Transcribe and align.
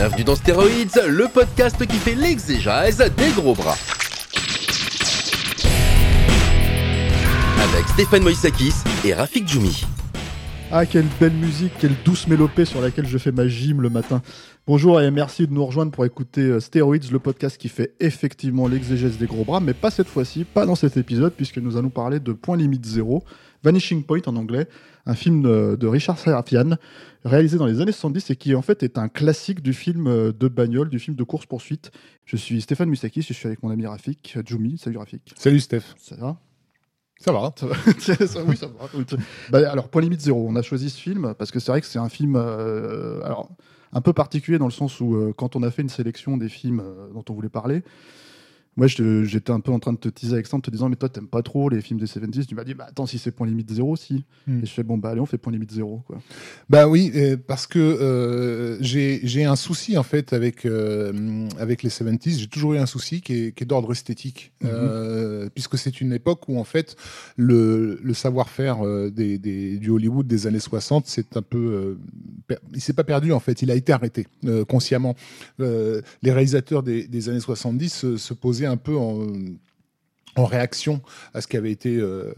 Bienvenue 0.00 0.22
dans 0.22 0.36
Stéroïdes, 0.36 1.02
le 1.08 1.26
podcast 1.26 1.84
qui 1.84 1.96
fait 1.96 2.14
l'exégèse 2.14 2.98
des 2.98 3.30
gros 3.32 3.52
bras. 3.52 3.74
Avec 7.60 7.88
Stéphane 7.88 8.22
Moïsakis 8.22 8.74
et 9.04 9.12
Rafik 9.12 9.48
Djoumi. 9.48 9.84
Ah, 10.70 10.86
quelle 10.86 11.08
belle 11.18 11.32
musique, 11.32 11.72
quelle 11.80 11.96
douce 12.04 12.28
mélopée 12.28 12.64
sur 12.64 12.80
laquelle 12.80 13.08
je 13.08 13.18
fais 13.18 13.32
ma 13.32 13.48
gym 13.48 13.82
le 13.82 13.90
matin. 13.90 14.22
Bonjour 14.68 15.00
et 15.00 15.10
merci 15.10 15.48
de 15.48 15.52
nous 15.52 15.66
rejoindre 15.66 15.90
pour 15.90 16.04
écouter 16.04 16.42
euh, 16.42 16.60
Steroids, 16.60 17.10
le 17.10 17.18
podcast 17.18 17.58
qui 17.58 17.68
fait 17.68 17.94
effectivement 17.98 18.68
l'exégèse 18.68 19.18
des 19.18 19.26
gros 19.26 19.44
bras, 19.44 19.58
mais 19.58 19.74
pas 19.74 19.90
cette 19.90 20.06
fois-ci, 20.06 20.44
pas 20.44 20.64
dans 20.64 20.76
cet 20.76 20.96
épisode, 20.96 21.32
puisque 21.32 21.58
nous 21.58 21.76
allons 21.76 21.90
parler 21.90 22.20
de 22.20 22.32
Point 22.32 22.58
Limite 22.58 22.86
Zéro, 22.86 23.24
Vanishing 23.64 24.04
Point 24.04 24.20
en 24.26 24.36
anglais, 24.36 24.68
un 25.08 25.14
film 25.14 25.42
de, 25.42 25.86
Richard 25.86 26.18
Sarafian, 26.18 26.76
réalisé 27.24 27.56
dans 27.56 27.66
les 27.66 27.80
années 27.80 27.92
70 27.92 28.30
et 28.30 28.36
qui 28.36 28.54
en 28.54 28.62
fait 28.62 28.82
est 28.82 28.98
un 28.98 29.08
classique 29.08 29.62
du 29.62 29.72
film 29.72 30.06
euh, 30.06 30.32
de 30.32 30.48
bagnole, 30.48 30.90
du 30.90 30.98
film 30.98 31.16
de 31.16 31.24
course-poursuite. 31.24 31.90
Je 32.26 32.36
suis 32.36 32.60
Stéphane 32.60 32.90
Moustakis, 32.90 33.22
je 33.22 33.32
suis 33.32 33.46
avec 33.46 33.62
mon 33.62 33.70
ami 33.70 33.86
Rafik 33.86 34.38
Djoumi. 34.44 34.76
Salut 34.78 34.98
Rafik. 34.98 35.32
Salut 35.36 35.60
Steph. 35.60 35.94
Ça 35.98 36.14
va? 36.16 36.36
Ça 37.18 37.32
va 37.32 37.52
Ça 37.56 37.66
va 37.66 37.74
Ça- 37.98 38.44
Oui, 38.44 38.56
ça 38.56 38.66
va. 38.66 39.16
Bah, 39.50 39.70
alors, 39.70 39.88
Point 39.88 40.02
Limite 40.02 40.20
Zéro, 40.20 40.46
on 40.46 40.54
a 40.56 40.62
choisi 40.62 40.90
ce 40.90 41.00
film 41.00 41.34
parce 41.38 41.50
que 41.50 41.58
c'est 41.58 41.72
vrai 41.72 41.80
que 41.80 41.86
c'est 41.86 41.98
un 41.98 42.10
film 42.10 42.36
euh, 42.36 43.20
alors, 43.24 43.48
un 43.92 44.02
peu 44.02 44.12
particulier 44.12 44.58
dans 44.58 44.66
le 44.66 44.72
sens 44.72 45.00
où, 45.00 45.16
euh, 45.16 45.32
quand 45.36 45.56
on 45.56 45.62
a 45.62 45.70
fait 45.70 45.82
une 45.82 45.88
sélection 45.88 46.36
des 46.36 46.50
films 46.50 46.80
euh, 46.80 47.08
dont 47.14 47.24
on 47.30 47.32
voulait 47.32 47.48
parler, 47.48 47.82
moi 48.78 48.86
j'étais 48.86 49.50
un 49.50 49.58
peu 49.58 49.72
en 49.72 49.80
train 49.80 49.92
de 49.92 49.98
te 49.98 50.08
teaser 50.08 50.34
avec 50.34 50.46
ça 50.46 50.56
en 50.56 50.60
te 50.60 50.70
disant, 50.70 50.88
mais 50.88 50.94
toi 50.94 51.08
t'aimes 51.08 51.26
pas 51.26 51.42
trop 51.42 51.68
les 51.68 51.80
films 51.80 51.98
des 51.98 52.06
70s. 52.06 52.46
Tu 52.46 52.54
m'as 52.54 52.62
dit, 52.62 52.74
bah 52.74 52.86
attends, 52.88 53.06
si 53.06 53.18
c'est 53.18 53.32
Point 53.32 53.48
Limite 53.48 53.72
Zéro, 53.72 53.96
si. 53.96 54.24
Hmm. 54.46 54.60
Et 54.62 54.66
je 54.66 54.70
fais, 54.72 54.84
bon, 54.84 54.96
bah 54.96 55.10
allez, 55.10 55.20
on 55.20 55.26
fait 55.26 55.36
Point 55.36 55.52
Limite 55.52 55.72
Zéro. 55.72 56.00
Quoi. 56.06 56.18
Bah 56.70 56.86
oui, 56.88 57.10
euh, 57.16 57.36
parce 57.44 57.66
que 57.66 57.78
euh, 57.80 58.78
j'ai 58.80 59.44
un 59.44 59.56
souci 59.56 59.98
en 59.98 60.04
fait 60.04 60.32
avec 60.32 60.64
euh, 60.64 61.48
avec 61.58 61.82
les 61.82 61.90
70s. 61.90 62.38
J'ai 62.38 62.46
toujours 62.46 62.74
eu 62.74 62.78
un 62.78 62.86
souci 62.86 63.20
qui 63.20 63.34
est, 63.34 63.52
qui 63.52 63.64
est 63.64 63.66
d'ordre 63.66 63.90
esthétique, 63.90 64.52
Mhm. 64.62 64.70
euh, 64.72 65.48
puisque 65.52 65.76
c'est 65.76 66.00
une 66.00 66.12
époque 66.12 66.48
où 66.48 66.58
en 66.58 66.64
fait 66.64 66.94
le, 67.36 67.98
le 68.02 68.14
savoir-faire 68.14 68.78
des, 69.10 69.38
des, 69.38 69.78
du 69.78 69.90
Hollywood 69.90 70.26
des 70.28 70.46
années 70.46 70.60
60, 70.60 71.06
c'est 71.06 71.36
un 71.36 71.42
peu, 71.42 71.98
il 72.74 72.80
s'est 72.80 72.92
pas 72.92 73.04
perdu 73.04 73.32
en 73.32 73.40
fait, 73.40 73.62
il 73.62 73.70
a 73.70 73.74
été 73.74 73.92
arrêté 73.92 74.26
euh, 74.44 74.64
consciemment. 74.64 75.14
Euh, 75.60 76.00
les 76.22 76.32
réalisateurs 76.32 76.82
des, 76.82 77.06
des 77.06 77.28
années 77.28 77.40
70 77.40 77.88
se, 77.92 78.16
se 78.16 78.34
posaient 78.34 78.66
un 78.66 78.76
peu 78.76 78.96
en 78.96 79.26
en 80.38 80.44
réaction 80.44 81.00
à 81.34 81.40
ce 81.40 81.48
qu'avaient 81.48 81.72
été 81.72 81.96
euh, 81.96 82.32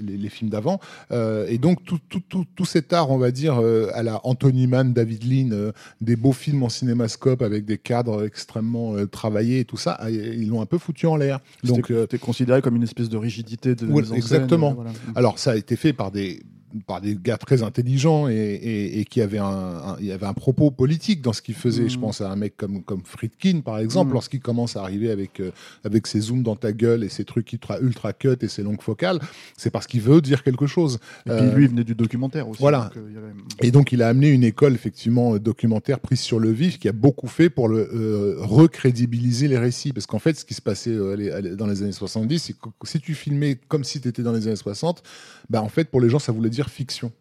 les, 0.00 0.16
les 0.16 0.28
films 0.28 0.50
d'avant. 0.50 0.80
Euh, 1.12 1.46
et 1.48 1.58
donc, 1.58 1.84
tout, 1.84 1.98
tout, 2.08 2.22
tout, 2.28 2.44
tout 2.56 2.64
cet 2.64 2.92
art, 2.92 3.10
on 3.10 3.18
va 3.18 3.30
dire, 3.30 3.60
euh, 3.60 3.90
à 3.94 4.02
la 4.02 4.20
Anthony 4.24 4.66
Mann, 4.66 4.92
David 4.92 5.24
Lean, 5.24 5.72
des 6.00 6.16
beaux 6.16 6.32
films 6.32 6.62
en 6.62 6.68
cinémascope 6.68 7.42
avec 7.42 7.64
des 7.64 7.78
cadres 7.78 8.24
extrêmement 8.24 8.94
travaillés 9.06 9.60
et 9.60 9.64
tout 9.64 9.76
ça, 9.76 9.96
ah, 10.00 10.10
ils 10.10 10.48
l'ont 10.48 10.60
un 10.60 10.66
peu 10.66 10.78
foutu 10.78 11.06
en 11.06 11.16
l'air. 11.16 11.40
Donc, 11.64 11.92
t'es 12.08 12.18
considéré 12.18 12.62
comme 12.62 12.76
une 12.76 12.82
espèce 12.82 13.08
de 13.08 13.16
rigidité 13.16 13.74
de. 13.74 13.86
Ouais, 13.86 14.02
exactement. 14.14 14.74
voilà. 14.74 14.90
alors, 15.14 15.38
ça 15.38 15.52
a 15.52 15.56
été 15.56 15.76
fait 15.76 15.92
par 15.92 16.10
des 16.10 16.42
par 16.86 17.00
des 17.00 17.16
gars 17.20 17.36
très 17.38 17.62
intelligents 17.62 18.28
et, 18.28 18.34
et, 18.34 19.00
et 19.00 19.04
qui 19.04 19.20
avaient 19.20 19.38
un, 19.38 19.44
un- 19.44 19.96
il 20.00 20.06
y 20.06 20.12
avait 20.12 20.26
un 20.26 20.34
propos 20.34 20.70
politique 20.70 21.20
dans 21.22 21.32
ce 21.32 21.42
qu'ils 21.42 21.54
faisaient. 21.54 21.88
Je 21.88 21.96
Mhm. 21.96 22.00
pense 22.02 22.20
à 22.20 22.30
un 22.30 22.36
mec 22.36 22.56
comme 22.56 22.82
comme 22.82 23.02
Friedkin 23.04 23.60
par 23.60 23.78
exemple, 23.78 24.08
Mhm. 24.08 24.14
lorsqu'il 24.14 24.40
commence 24.40 24.76
à 24.76 24.82
arriver 24.82 25.10
avec 25.10 25.40
euh, 25.40 25.50
avec 25.84 26.06
ses 26.06 26.20
zooms 26.20 26.42
dans 26.42 26.56
ta 26.56 26.72
gueule 26.72 27.04
et 27.04 27.08
ses 27.08 27.24
trucs 27.24 27.52
ultra 27.52 27.78
ultra 27.80 28.12
cut 28.12 28.36
et 28.40 28.48
ses 28.48 28.62
longues 28.62 28.82
focales, 28.82 29.18
c'est 29.56 29.70
parce 29.70 29.86
qu'il 29.86 30.00
veut 30.00 30.20
dire 30.20 30.42
quelque 30.42 30.66
chose. 30.66 30.98
Et 31.26 31.30
puis 31.30 31.38
Euh, 31.40 31.54
lui, 31.54 31.64
il 31.64 31.70
venait 31.70 31.84
du 31.84 31.94
documentaire 31.94 32.48
aussi. 32.48 32.60
voilà. 32.60 32.90
donc, 32.94 32.96
euh, 32.98 33.18
avait- 33.18 33.66
et 33.68 33.70
donc, 33.70 33.92
il 33.92 34.02
a 34.02 34.08
amené 34.08 34.28
une 34.30 34.44
école 34.44 34.74
effectivement 34.74 35.36
documentaire 35.38 35.98
prise 36.00 36.20
sur 36.20 36.38
le 36.38 36.50
vif 36.50 36.78
qui 36.78 36.88
a 36.88 36.92
beaucoup 36.92 37.26
fait 37.28 37.50
pour 37.50 37.68
le 37.68 38.36
recrédibiliser 38.38 39.48
les 39.48 39.58
récits. 39.58 39.92
Parce 39.92 40.06
qu'en 40.06 40.18
fait, 40.18 40.36
ce 40.38 40.44
qui 40.44 40.54
se 40.54 40.62
passait 40.62 40.94
dans 40.96 41.66
les 41.66 41.82
années 41.82 41.92
70, 41.92 42.38
c'est 42.38 42.52
que 42.54 42.68
si 42.84 43.00
tu 43.00 43.14
filmais 43.14 43.58
comme 43.68 43.84
si 43.84 44.00
tu 44.00 44.08
étais 44.08 44.22
dans 44.22 44.32
les 44.32 44.46
années 44.46 44.56
60, 44.56 45.02
bah, 45.48 45.62
en 45.62 45.68
fait, 45.68 45.84
pour 45.90 46.00
les 46.00 46.08
gens, 46.10 46.18
ça 46.18 46.32
voulait 46.32 46.50
dire 46.50 46.59
fiction. 46.68 47.12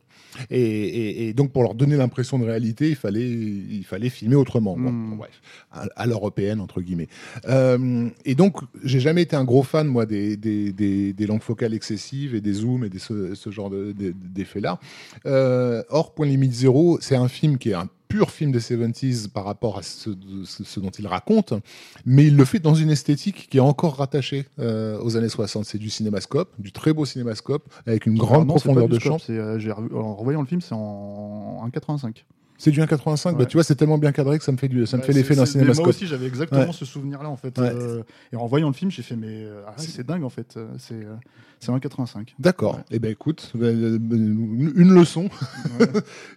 Et, 0.52 0.62
et- 0.62 1.28
et 1.30 1.34
donc, 1.34 1.52
pour 1.52 1.64
leur 1.64 1.74
donner 1.74 1.98
l'impression 1.98 2.38
de 2.38 2.46
réalité, 2.46 2.88
il 2.90 2.96
fallait, 2.96 3.28
il 3.28 3.84
fallait 3.84 4.10
filmer 4.10 4.36
autrement. 4.36 4.78
Bon, 4.78 4.92
Mm. 4.92 5.18
bref, 5.18 5.42
à, 5.72 5.88
à 5.96 6.06
l'européenne, 6.06 6.62
entre 6.62 6.82
guillemets. 6.82 7.08
Euh, 7.48 8.10
et 8.26 8.36
donc, 8.36 8.58
j'ai 8.84 9.00
jamais 9.00 9.24
été 9.24 9.36
un 9.36 9.44
gros 9.44 9.64
fan, 9.64 9.88
moi, 9.88 10.06
des, 10.06 10.38
des, 10.38 10.72
des, 10.72 11.14
des 11.14 11.26
langues 11.28 11.42
focales 11.42 11.74
excessives 11.74 12.36
et 12.36 12.42
des 12.42 12.54
zooms 12.54 12.84
et 12.84 12.90
des, 12.90 13.00
ce, 13.00 13.34
ce 13.34 13.50
genre 13.50 13.72
de- 13.72 13.92
de- 13.92 14.14
d'effets-là. 14.16 14.80
Euh, 15.26 15.82
or, 15.90 16.14
Point 16.14 16.28
Limite 16.28 16.54
Zéro, 16.54 17.00
c'est 17.02 17.16
un 17.16 17.28
film 17.28 17.58
qui 17.58 17.72
est 17.72 17.74
un 17.74 17.90
pur 18.10 18.32
film 18.32 18.52
des 18.52 18.60
70s 18.60 19.30
par 19.30 19.46
rapport 19.46 19.78
à 19.78 19.84
ce, 19.84 20.10
ce- 20.44 20.64
ce 20.66 20.80
dont 20.82 20.90
il 20.90 21.08
raconte, 21.08 21.54
mais 22.06 22.26
il 22.26 22.36
le 22.36 22.44
fait 22.44 22.60
dans 22.60 22.74
une 22.76 22.90
esthétique 22.90 23.48
qui 23.50 23.58
est 23.58 23.62
encore 23.62 23.96
rattachée 23.98 24.46
euh, 24.60 25.00
aux 25.02 25.16
années 25.16 25.30
60. 25.30 25.64
C'est 25.64 25.78
du 25.78 25.90
cinémascope, 25.90 26.50
du 26.60 26.72
très 26.74 26.92
beau 26.92 27.06
cinémascope, 27.06 27.72
avec 27.86 28.06
une 28.08 28.18
grande 28.18 28.48
non, 28.48 28.56
profondeur 28.56 28.90
de 28.90 29.00
champ. 29.00 29.18
euh, 29.30 29.58
en 29.94 30.16
revoyant 30.16 30.42
le 30.42 30.48
film, 30.48 30.60
c'est 30.60 30.74
en 30.76 31.66
1,85. 31.70 32.26
C'est 32.62 32.72
du 32.72 32.82
1,85. 32.82 33.38
Bah, 33.38 33.46
tu 33.46 33.56
vois, 33.56 33.64
c'est 33.64 33.76
tellement 33.76 33.98
bien 33.98 34.12
cadré 34.12 34.38
que 34.38 34.44
ça 34.44 34.52
me 34.52 34.58
fait, 34.58 34.68
du, 34.68 34.86
ça 34.86 34.98
me 34.98 35.02
Ouais, 35.02 35.08
fait 35.08 35.14
l'effet 35.14 35.34
d'un 35.34 35.46
mais 35.56 35.74
Moi 35.74 35.88
aussi, 35.88 36.06
j'avais 36.06 36.28
exactement 36.28 36.62
Ouais. 36.68 36.74
ce 36.74 36.84
souvenir-là, 36.86 37.30
en 37.30 37.38
fait. 37.38 37.58
Euh, 37.58 38.04
et 38.34 38.36
en 38.36 38.46
voyant 38.48 38.68
le 38.68 38.74
film, 38.74 38.92
j'ai 38.92 39.02
fait, 39.02 39.16
mais 39.16 39.28
euh, 39.46 39.62
ah 39.66 39.74
c'est 39.78 40.06
dingue, 40.06 40.24
en 40.26 40.30
fait. 40.30 40.56
Euh, 40.58 40.68
C'est 40.78 41.08
c'est 41.62 41.72
1,85. 41.72 42.36
D'accord. 42.38 42.76
Ouais. 42.76 42.84
Eh 42.92 43.00
ben 43.00 43.12
écoute, 43.12 43.52
une 43.56 44.94
leçon. 44.94 45.30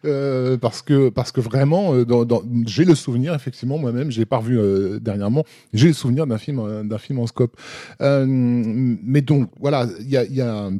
Euh, 0.04 0.56
parce 0.56 0.82
que 0.82 1.08
parce 1.10 1.30
que 1.32 1.40
vraiment, 1.40 1.96
dans, 2.04 2.24
dans- 2.24 2.42
j'ai 2.66 2.84
le 2.84 2.94
souvenir 2.94 3.34
effectivement 3.34 3.78
moi-même, 3.78 4.10
j'ai 4.10 4.24
pas 4.24 4.38
revu 4.38 4.58
euh, 4.58 4.98
dernièrement, 4.98 5.44
j'ai 5.72 5.88
le 5.88 5.92
souvenir 5.94 6.26
d'un 6.26 6.38
film 6.38 6.88
d'un 6.88 6.98
film 6.98 7.18
en 7.20 7.26
scope. 7.26 7.56
Mais 8.00 9.22
donc 9.22 9.50
voilà, 9.60 9.86
il 10.00 10.08
y 10.08 10.16
a 10.16 10.24
il 10.24 10.34
y 10.34 10.40
a 10.40 10.70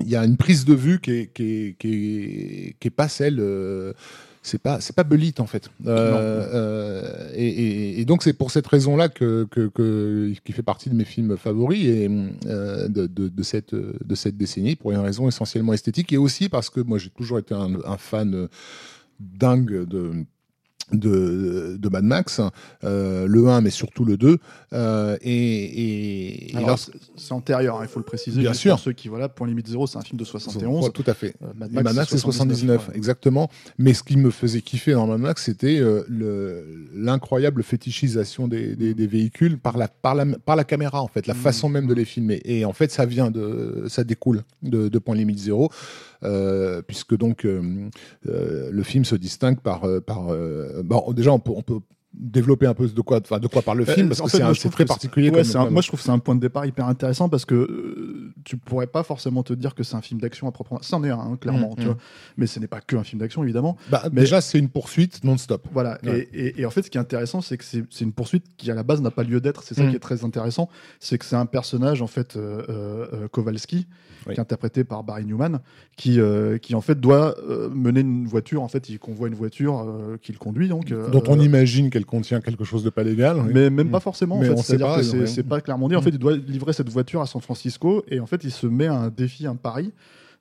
il 0.00 0.08
y 0.08 0.16
a 0.16 0.24
une 0.24 0.36
prise 0.36 0.64
de 0.64 0.74
vue 0.74 1.00
qui 1.00 1.10
est 1.12 1.26
qui 1.32 1.42
est 1.44 1.76
qui 1.78 1.88
est, 1.94 2.76
qui 2.78 2.88
est 2.88 2.90
pas 2.90 3.08
celle 3.08 3.38
euh, 3.40 3.92
c'est 4.42 4.60
pas 4.62 4.80
c'est 4.80 4.94
pas 4.96 5.04
Belit 5.04 5.34
en 5.38 5.46
fait. 5.46 5.68
Euh, 5.86 6.48
euh, 6.54 7.30
et, 7.34 7.46
et- 7.48 8.00
et 8.00 8.04
donc 8.06 8.22
c'est 8.22 8.32
pour 8.32 8.50
cette 8.50 8.66
raison 8.66 8.96
là 8.96 9.08
que, 9.08 9.46
que, 9.50 9.68
que 9.68 10.32
qui 10.44 10.52
fait 10.52 10.62
partie 10.62 10.88
de 10.88 10.94
mes 10.94 11.04
films 11.04 11.36
favoris 11.36 11.84
et 11.84 12.08
euh, 12.46 12.88
de, 12.88 13.06
de, 13.06 13.28
de 13.28 13.42
cette 13.42 13.74
de 13.74 14.14
cette 14.14 14.36
décennie 14.38 14.76
pour 14.76 14.92
une 14.92 14.98
raison 14.98 15.28
essentiellement 15.28 15.74
esthétique 15.74 16.12
et 16.12 16.16
aussi 16.16 16.48
parce 16.48 16.70
que 16.70 16.80
moi 16.80 16.96
j'ai 16.98 17.10
toujours 17.10 17.38
été 17.38 17.54
un, 17.54 17.74
un 17.84 17.96
fan 17.98 18.48
dingue 19.18 19.84
de 19.86 20.12
de, 20.92 21.76
de 21.78 21.88
Mad 21.88 22.04
Max, 22.04 22.40
euh, 22.84 23.26
le 23.26 23.48
1 23.48 23.60
mais 23.60 23.70
surtout 23.70 24.04
le 24.04 24.16
2 24.16 24.38
euh, 24.72 25.16
et, 25.22 26.48
et, 26.50 26.54
c'est- 27.16 27.32
antérieur, 27.32 27.76
hein, 27.80 27.84
il 27.84 27.88
faut 27.88 28.00
le 28.00 28.04
préciser. 28.04 28.40
Bien 28.40 28.54
sûr. 28.54 28.72
Pour 28.74 28.80
ceux 28.80 28.92
qui, 28.92 29.08
voilà, 29.08 29.28
Point 29.28 29.46
Limite 29.46 29.68
Zéro, 29.68 29.86
c'est 29.86 29.98
un 29.98 30.02
film 30.02 30.18
de 30.18 30.24
71. 30.24 30.84
Ouais, 30.84 30.90
tout 30.90 31.04
à 31.06 31.14
fait. 31.14 31.34
Euh, 31.42 31.46
Mad 31.56 31.72
Mad 31.72 31.94
Max, 31.94 32.10
c'est 32.10 32.18
79, 32.18 32.88
ouais. 32.88 32.96
exactement. 32.96 33.48
Mais 33.78 33.94
ce 33.94 34.02
qui 34.02 34.16
me 34.16 34.30
faisait 34.30 34.60
kiffer 34.62 34.92
dans 34.92 35.06
Mad 35.06 35.20
Max, 35.20 35.44
c'était 35.44 35.78
le- 35.80 36.64
l'incroyable 36.94 37.62
fétichisation 37.62 38.48
des, 38.48 38.74
des- 38.76 38.94
des 38.94 39.06
véhicules 39.06 39.58
par 39.58 39.76
la, 39.78 39.88
par, 39.88 40.14
la, 40.14 40.26
par 40.26 40.56
la 40.56 40.64
caméra, 40.64 41.02
en 41.02 41.08
fait, 41.08 41.26
la 41.26 41.34
Mhm. 41.34 41.40
façon 41.40 41.68
même 41.68 41.86
de 41.86 41.94
les 41.94 42.04
filmer. 42.04 42.40
Et 42.44 42.64
en 42.64 42.72
fait, 42.72 42.90
ça 42.90 43.06
vient 43.06 43.30
de, 43.30 43.84
ça 43.88 44.04
découle 44.04 44.42
de, 44.62 44.88
de 44.88 44.98
Point 44.98 45.14
Limite 45.16 45.38
Zéro, 45.38 45.70
puisque 46.86 47.16
donc 47.16 47.44
le 47.44 48.82
film 48.82 49.04
se 49.04 49.14
distingue 49.16 49.60
par, 49.60 49.82
par 50.06 50.28
bon, 50.82 51.12
déjà 51.12 51.32
on 51.32 51.38
peut, 51.38 51.52
on 51.54 51.62
peut 51.62 51.80
développer 52.12 52.66
un 52.66 52.74
peu 52.74 52.88
de 52.88 53.00
quoi, 53.02 53.20
de 53.20 53.46
quoi 53.46 53.62
parle 53.62 53.78
le 53.78 53.88
Euh, 53.88 53.94
film, 53.94 54.08
parce 54.08 54.20
en 54.20 54.24
que 54.24 54.30
c'est 54.54 54.68
très 54.70 54.84
que 54.84 54.88
particulier. 54.88 55.30
Ouais, 55.30 55.56
un- 55.56 55.70
moi, 55.70 55.80
je 55.80 55.86
trouve 55.88 56.00
que 56.00 56.04
c'est 56.04 56.10
un 56.10 56.18
point 56.18 56.34
de 56.34 56.40
départ 56.40 56.66
hyper 56.66 56.86
intéressant 56.86 57.28
parce 57.28 57.44
que 57.44 57.54
euh, 57.54 58.32
tu 58.44 58.56
pourrais 58.56 58.88
pas 58.88 59.02
forcément 59.04 59.42
te 59.44 59.52
dire 59.52 59.74
que 59.76 59.84
c'est 59.84 59.94
un 59.94 60.00
film 60.02 60.20
d'action 60.20 60.48
à 60.48 60.52
proprement. 60.52 60.80
C'en 60.82 61.04
est 61.04 61.10
un, 61.10 61.18
hein, 61.18 61.36
clairement, 61.40 61.70
Mm, 61.70 61.76
tu 61.76 61.82
mm. 61.82 61.86
vois. 61.86 61.96
Mais 62.36 62.46
ce 62.48 62.58
n'est 62.58 62.66
pas 62.66 62.80
que 62.80 62.96
un 62.96 63.04
film 63.04 63.20
d'action, 63.20 63.44
évidemment. 63.44 63.76
Bah, 63.90 64.02
Mais- 64.12 64.22
Déjà, 64.22 64.40
c'est 64.40 64.58
une 64.58 64.68
poursuite 64.68 65.22
non-stop. 65.22 65.68
Voilà. 65.72 65.98
Ouais. 66.02 66.28
Et, 66.32 66.46
et- 66.48 66.60
et 66.62 66.66
en 66.66 66.70
fait, 66.70 66.82
ce 66.82 66.90
qui 66.90 66.98
est 66.98 67.00
intéressant, 67.00 67.40
c'est 67.42 67.56
que 67.56 67.64
c'est 67.64 67.84
une 68.00 68.12
poursuite 68.12 68.44
qui 68.56 68.70
à 68.70 68.74
la 68.74 68.82
base 68.82 69.00
n'a 69.00 69.12
pas 69.12 69.22
lieu 69.22 69.40
d'être. 69.40 69.62
C'est 69.62 69.74
ça 69.74 69.84
Mm. 69.84 69.90
qui 69.90 69.96
est 69.96 70.00
très 70.00 70.24
intéressant, 70.24 70.68
c'est 70.98 71.16
que 71.16 71.24
c'est 71.24 71.36
un 71.36 71.46
personnage 71.46 72.02
en 72.02 72.06
fait 72.08 72.36
euh, 72.36 72.62
euh, 72.68 73.28
Kowalski, 73.28 73.86
Oui. 74.26 74.34
qui 74.34 74.38
est 74.38 74.40
interprété 74.40 74.82
par 74.84 75.04
Barry 75.04 75.24
Newman, 75.26 75.60
qui 75.96 76.18
qui 76.60 76.74
en 76.74 76.80
fait 76.80 76.98
doit 77.00 77.36
mener 77.72 78.00
une 78.00 78.26
voiture. 78.26 78.62
En 78.62 78.68
fait, 78.68 78.88
il 78.88 78.98
convoie 78.98 79.28
une 79.28 79.34
voiture 79.34 79.86
qu'il 80.22 80.38
conduit 80.38 80.68
donc. 80.68 80.92
Dont 80.92 81.22
on 81.28 81.38
imagine 81.38 81.88
qu'elle 82.00 82.06
contient 82.06 82.40
quelque 82.40 82.64
chose 82.64 82.82
de 82.84 82.90
pas 82.90 83.02
légal. 83.02 83.42
mais 83.52 83.70
même 83.70 83.90
pas 83.90 84.00
forcément. 84.00 84.36
En 84.36 84.38
on 84.40 84.42
fait, 84.42 84.56
c'est-à-dire 84.62 84.86
pas, 84.86 84.96
que 84.98 85.02
c'est 85.02 85.26
c'est 85.26 85.42
pas 85.42 85.60
clairement 85.60 85.88
dit. 85.88 85.96
En 85.96 86.00
Mm. 86.00 86.04
fait, 86.04 86.10
il 86.10 86.18
doit 86.18 86.36
livrer 86.36 86.72
cette 86.72 86.88
voiture 86.88 87.20
à 87.20 87.26
San 87.26 87.40
Francisco 87.40 88.04
et 88.08 88.20
en 88.20 88.26
fait, 88.26 88.42
il 88.44 88.50
se 88.50 88.66
met 88.66 88.86
à 88.86 88.94
un 88.94 89.08
défi, 89.10 89.46
un 89.46 89.56
pari 89.56 89.92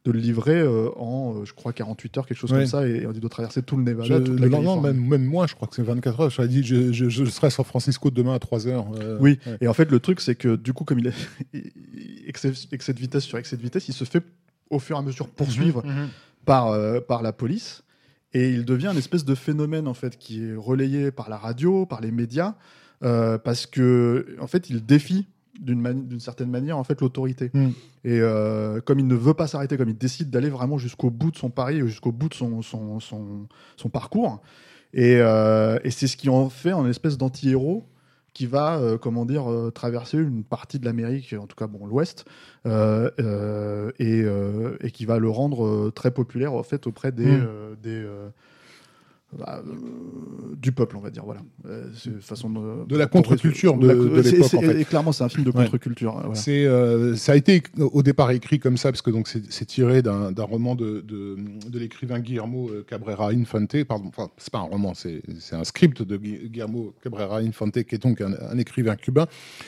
de 0.05 0.11
le 0.13 0.19
livrer 0.19 0.59
euh, 0.61 0.87
en, 0.95 1.35
euh, 1.41 1.45
je 1.45 1.53
crois, 1.53 1.73
48 1.73 2.17
heures, 2.17 2.25
quelque 2.25 2.37
chose 2.37 2.53
Ouais. 2.53 2.59
comme 2.59 2.67
ça, 2.67 2.87
et, 2.87 2.91
et 2.91 3.07
il 3.13 3.19
doit 3.19 3.29
traverser 3.29 3.61
tout 3.61 3.75
le 3.75 3.83
Je- 3.85 3.89
Nevada, 3.91 4.21
toute 4.21 4.39
la 4.39 4.45
le 4.45 4.51
lendemain, 4.51 4.79
même, 4.81 5.05
même 5.05 5.25
moi, 5.25 5.45
je 5.45 5.55
crois 5.55 5.67
que 5.67 5.75
c'est 5.75 5.83
24 5.83 6.19
heures. 6.21 6.29
Je 6.29 6.41
dit, 6.43 6.63
je, 6.63 6.93
je, 6.93 7.09
je 7.09 7.25
serai 7.25 7.47
à 7.47 7.49
San 7.49 7.65
Francisco 7.65 8.09
demain 8.09 8.33
à 8.33 8.39
3 8.39 8.65
heures. 8.67 8.85
euh, 8.97 9.17
Oui, 9.19 9.39
ouais. 9.45 9.57
et 9.59 9.67
en 9.67 9.73
fait, 9.73 9.91
le 9.91 9.99
truc, 9.99 10.21
c'est 10.21 10.35
que 10.35 10.55
du 10.55 10.71
coup, 10.71 10.85
comme 10.85 10.99
il 10.99 11.07
est 11.07 11.13
excès, 12.27 12.53
excès 12.71 12.93
de 12.93 12.99
vitesse 12.99 13.23
sur 13.25 13.37
excès 13.37 13.57
de 13.57 13.61
vitesse, 13.61 13.87
il 13.89 13.93
se 13.93 14.05
fait 14.05 14.23
au 14.69 14.79
fur 14.79 14.95
et 14.95 14.99
à 14.99 15.01
mesure 15.01 15.27
poursuivre 15.27 15.83
Mhm. 15.85 16.07
par, 16.45 16.73
par 17.07 17.21
la 17.21 17.33
police. 17.33 17.83
Et 18.33 18.49
il 18.51 18.63
devient 18.65 18.89
une 18.91 18.97
espèce 18.97 19.25
de 19.25 19.35
phénomène 19.35 19.87
en 19.87 19.93
fait 19.93 20.17
qui 20.17 20.43
est 20.43 20.55
relayé 20.55 21.11
par 21.11 21.29
la 21.29 21.37
radio, 21.37 21.85
par 21.85 21.99
les 22.01 22.11
médias, 22.11 22.55
euh, 23.03 23.37
parce 23.37 23.65
que 23.65 24.35
en 24.39 24.47
fait 24.47 24.69
il 24.69 24.85
défie 24.85 25.27
d'une 25.59 25.81
mani- 25.81 26.19
certaine 26.21 26.49
manière 26.49 26.77
en 26.77 26.83
fait 26.83 27.01
l'autorité. 27.01 27.49
Mm. 27.53 27.69
Et 28.05 28.19
euh, 28.21 28.81
comme 28.81 28.99
il 28.99 29.07
ne 29.07 29.15
veut 29.15 29.33
pas 29.33 29.47
s'arrêter, 29.47 29.77
comme 29.77 29.89
il 29.89 29.97
décide 29.97 30.29
d'aller 30.29 30.49
vraiment 30.49 30.77
jusqu'au 30.77 31.09
bout 31.09 31.31
de 31.31 31.37
son 31.37 31.49
pari, 31.49 31.79
jusqu'au 31.81 32.11
bout 32.11 32.29
de 32.29 32.33
son, 32.33 32.61
son, 32.61 32.99
son, 32.99 33.47
son 33.75 33.89
parcours, 33.89 34.41
et, 34.93 35.17
euh, 35.17 35.77
et 35.83 35.91
c'est 35.91 36.07
ce 36.07 36.15
qui 36.15 36.29
en 36.29 36.49
fait 36.49 36.71
un 36.71 36.87
espèce 36.87 37.17
d'anti-héros 37.17 37.83
qui 38.33 38.45
va, 38.45 38.77
euh, 38.77 38.97
comment 38.97 39.25
dire, 39.25 39.51
euh, 39.51 39.71
traverser 39.71 40.17
une 40.17 40.43
partie 40.43 40.79
de 40.79 40.85
l'Amérique, 40.85 41.33
en 41.37 41.47
tout 41.47 41.55
cas 41.55 41.67
bon 41.67 41.85
l'Ouest, 41.85 42.25
euh, 42.65 43.91
et, 43.99 44.25
et 44.85 44.91
qui 44.91 45.05
va 45.05 45.19
le 45.19 45.29
rendre 45.29 45.89
très 45.91 46.11
populaire 46.11 46.53
en 46.53 46.63
fait 46.63 46.87
auprès 46.87 47.11
des, 47.11 47.25
Mm. 47.25 47.47
des 47.81 48.07
bah, 49.37 49.61
euh, 49.65 50.55
du 50.57 50.71
peuple, 50.71 50.97
on 50.97 51.01
va 51.01 51.09
dire. 51.11 51.23
Voilà, 51.23 51.41
Euh, 51.67 51.87
une 52.05 52.19
façon 52.21 52.49
de, 52.49 52.85
De 52.87 52.97
la 52.97 53.05
contre-culture 53.05 53.77
de- 53.77 53.87
l'époque, 53.87 54.53
en 54.55 54.61
fait. 54.61 54.79
Et 54.81 54.85
clairement, 54.85 55.11
c'est 55.11 55.23
un 55.23 55.29
film 55.29 55.43
de 55.43 55.49
Ouais. 55.51 55.63
contre-culture. 55.65 56.13
voilà. 56.13 56.33
C'est, 56.35 56.65
euh, 56.65 57.15
ça 57.15 57.33
a 57.33 57.35
été 57.35 57.61
au 57.77 58.01
départ 58.01 58.31
écrit 58.31 58.59
comme 58.59 58.77
ça 58.77 58.91
parce 58.91 59.01
que 59.03 59.11
donc 59.11 59.27
c'est, 59.27 59.65
tiré 59.65 60.01
d'un, 60.01 60.33
roman 60.37 60.73
de, 60.75 61.01
de, 61.01 61.79
l'écrivain 61.79 62.19
Guillermo 62.19 62.69
euh, 62.69 62.83
Cabrera 62.87 63.29
Infante. 63.29 63.83
Pardon, 63.83 64.07
enfin 64.07 64.29
c'est 64.37 64.51
pas 64.51 64.59
un 64.59 64.63
roman, 64.63 64.93
c'est, 64.95 65.21
un 65.51 65.63
script 65.63 66.01
de 66.01 66.17
Gui- 66.17 66.49
Guillermo 66.49 66.93
Cabrera 67.03 67.37
Infante 67.37 67.83
qui 67.83 67.95
est 67.95 68.01
donc 68.01 68.21
un, 68.21 68.33
un 68.33 68.57
écrivain 68.57 68.95
cubain 68.95 69.27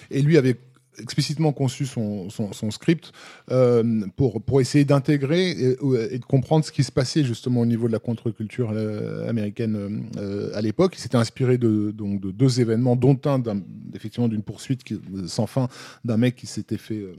et 0.09 0.21
lui 0.21 0.37
avait 0.37 0.55
explicitement 0.99 1.53
conçu 1.53 1.85
son, 1.85 2.29
son, 2.29 2.51
son 2.53 2.71
script 2.71 3.11
euh, 3.51 4.01
pour, 4.15 4.41
pour 4.41 4.61
essayer 4.61 4.85
d'intégrer 4.85 5.51
et, 5.51 5.77
et 6.11 6.19
de 6.19 6.25
comprendre 6.25 6.65
ce 6.65 6.71
qui 6.71 6.83
se 6.83 6.91
passait 6.91 7.23
justement 7.23 7.61
au 7.61 7.65
niveau 7.65 7.88
de 7.88 7.93
la 7.93 7.99
contre-culture 7.99 8.71
euh, 8.73 9.29
américaine 9.29 10.07
euh, 10.17 10.51
à 10.53 10.61
l'époque. 10.61 10.95
Il 10.97 11.01
s'était 11.01 11.17
inspiré 11.17 11.57
de, 11.57 11.91
donc, 11.91 12.21
de 12.21 12.31
deux 12.31 12.59
événements, 12.59 12.95
dont 12.95 13.19
un 13.25 13.41
effectivement 13.95 14.27
d'une 14.27 14.43
poursuite 14.43 14.83
qui- 14.83 14.99
sans 15.27 15.47
fin 15.47 15.67
d'un 16.05 16.17
mec 16.17 16.35
qui 16.35 16.47
s'était 16.47 16.77
fait... 16.77 16.95
euh, 16.95 17.15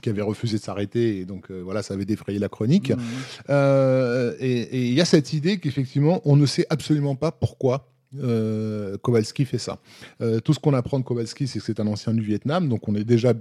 qui 0.00 0.08
avait 0.08 0.22
refusé 0.22 0.56
de 0.56 0.62
s'arrêter 0.62 1.18
et 1.20 1.24
donc 1.26 1.50
euh, 1.50 1.60
voilà 1.62 1.80
ça 1.82 1.94
avait 1.94 2.06
défrayé 2.06 2.40
la 2.40 2.48
chronique. 2.48 2.92
Euh, 3.50 4.34
et 4.40 4.60
et 4.62 4.88
il 4.88 4.94
y 4.94 5.00
a 5.00 5.04
cette 5.04 5.32
idée 5.32 5.58
qu'effectivement 5.58 6.20
on 6.24 6.34
ne 6.34 6.46
sait 6.46 6.66
absolument 6.70 7.14
pas 7.14 7.30
pourquoi 7.30 7.91
euh, 8.20 8.96
Kowalski 8.98 9.44
fait 9.44 9.58
ça. 9.58 9.78
Euh, 10.20 10.40
tout 10.40 10.54
ce 10.54 10.58
qu'on 10.58 10.74
apprend 10.74 10.98
de 10.98 11.04
Kowalski, 11.04 11.46
c'est 11.46 11.58
que 11.58 11.64
c'est 11.64 11.80
un 11.80 11.86
ancien 11.86 12.12
du 12.14 12.22
Vietnam, 12.22 12.68
donc 12.68 12.88
on 12.88 12.94
est 12.94 13.04
déjà 13.04 13.32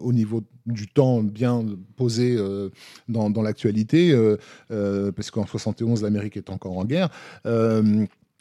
au 0.00 0.12
niveau 0.12 0.42
du 0.66 0.86
temps 0.86 1.22
bien 1.22 1.64
posé 1.96 2.36
euh, 2.36 2.70
dans, 3.08 3.30
dans 3.30 3.42
l'actualité, 3.42 4.12
euh, 4.12 5.12
parce 5.12 5.30
qu'en 5.30 5.46
71 5.46 6.02
l'Amérique 6.02 6.36
est 6.36 6.50
encore 6.50 6.78
en 6.78 6.84
guerre. 6.84 7.10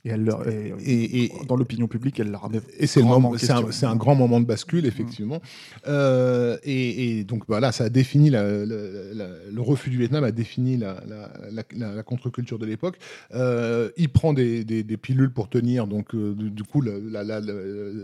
Et, 0.06 0.10
elle, 0.12 0.24
leur- 0.24 0.48
et- 0.48 0.74
et, 0.86 1.24
et- 1.26 1.32
dans 1.48 1.58
l'opinion 1.58 1.88
publique, 1.88 2.20
elle 2.22 2.32
la 2.32 2.38
remet 2.38 2.62
et 2.80 2.88
c'est 2.88 3.02
le 3.02 3.06
grandement 3.06 3.20
moment- 3.32 3.36
en 3.36 3.38
c'est 3.38 3.52
un, 3.52 3.56
question. 3.64 3.72
c'est 3.72 3.86
un 3.86 3.98
grand 3.98 4.16
moment 4.16 4.40
de 4.40 4.46
bascule, 4.46 4.86
effectivement. 4.86 5.42
Euh, 5.88 6.58
et, 6.64 7.20
et 7.20 7.24
donc 7.26 7.44
voilà, 7.50 7.72
ça 7.74 7.86
a 7.86 7.90
défini 7.90 8.30
la- 8.30 8.66
la- 8.66 9.14
la- 9.14 9.28
le 9.52 9.62
refus 9.62 9.90
du 9.90 9.98
Vietnam 9.98 10.24
a 10.24 10.32
défini 10.32 10.78
la, 10.78 11.02
la- 11.08 11.30
la- 11.52 11.64
la- 11.76 11.96
la 11.96 12.04
contre-culture 12.04 12.60
de 12.60 12.66
l'époque. 12.66 12.96
Euh, 13.36 13.90
il 13.98 14.08
prend 14.10 14.32
des, 14.34 14.64
des- 14.64 14.84
des 14.84 14.96
pilules 14.98 15.32
pour 15.32 15.50
tenir, 15.50 15.86
donc 15.86 16.16
euh, 16.16 16.34
du, 16.34 16.50
du 16.50 16.64
coup 16.64 16.82
la, 16.82 16.94
la- 16.98 17.24
la- 17.24 17.42
la- 17.42 17.54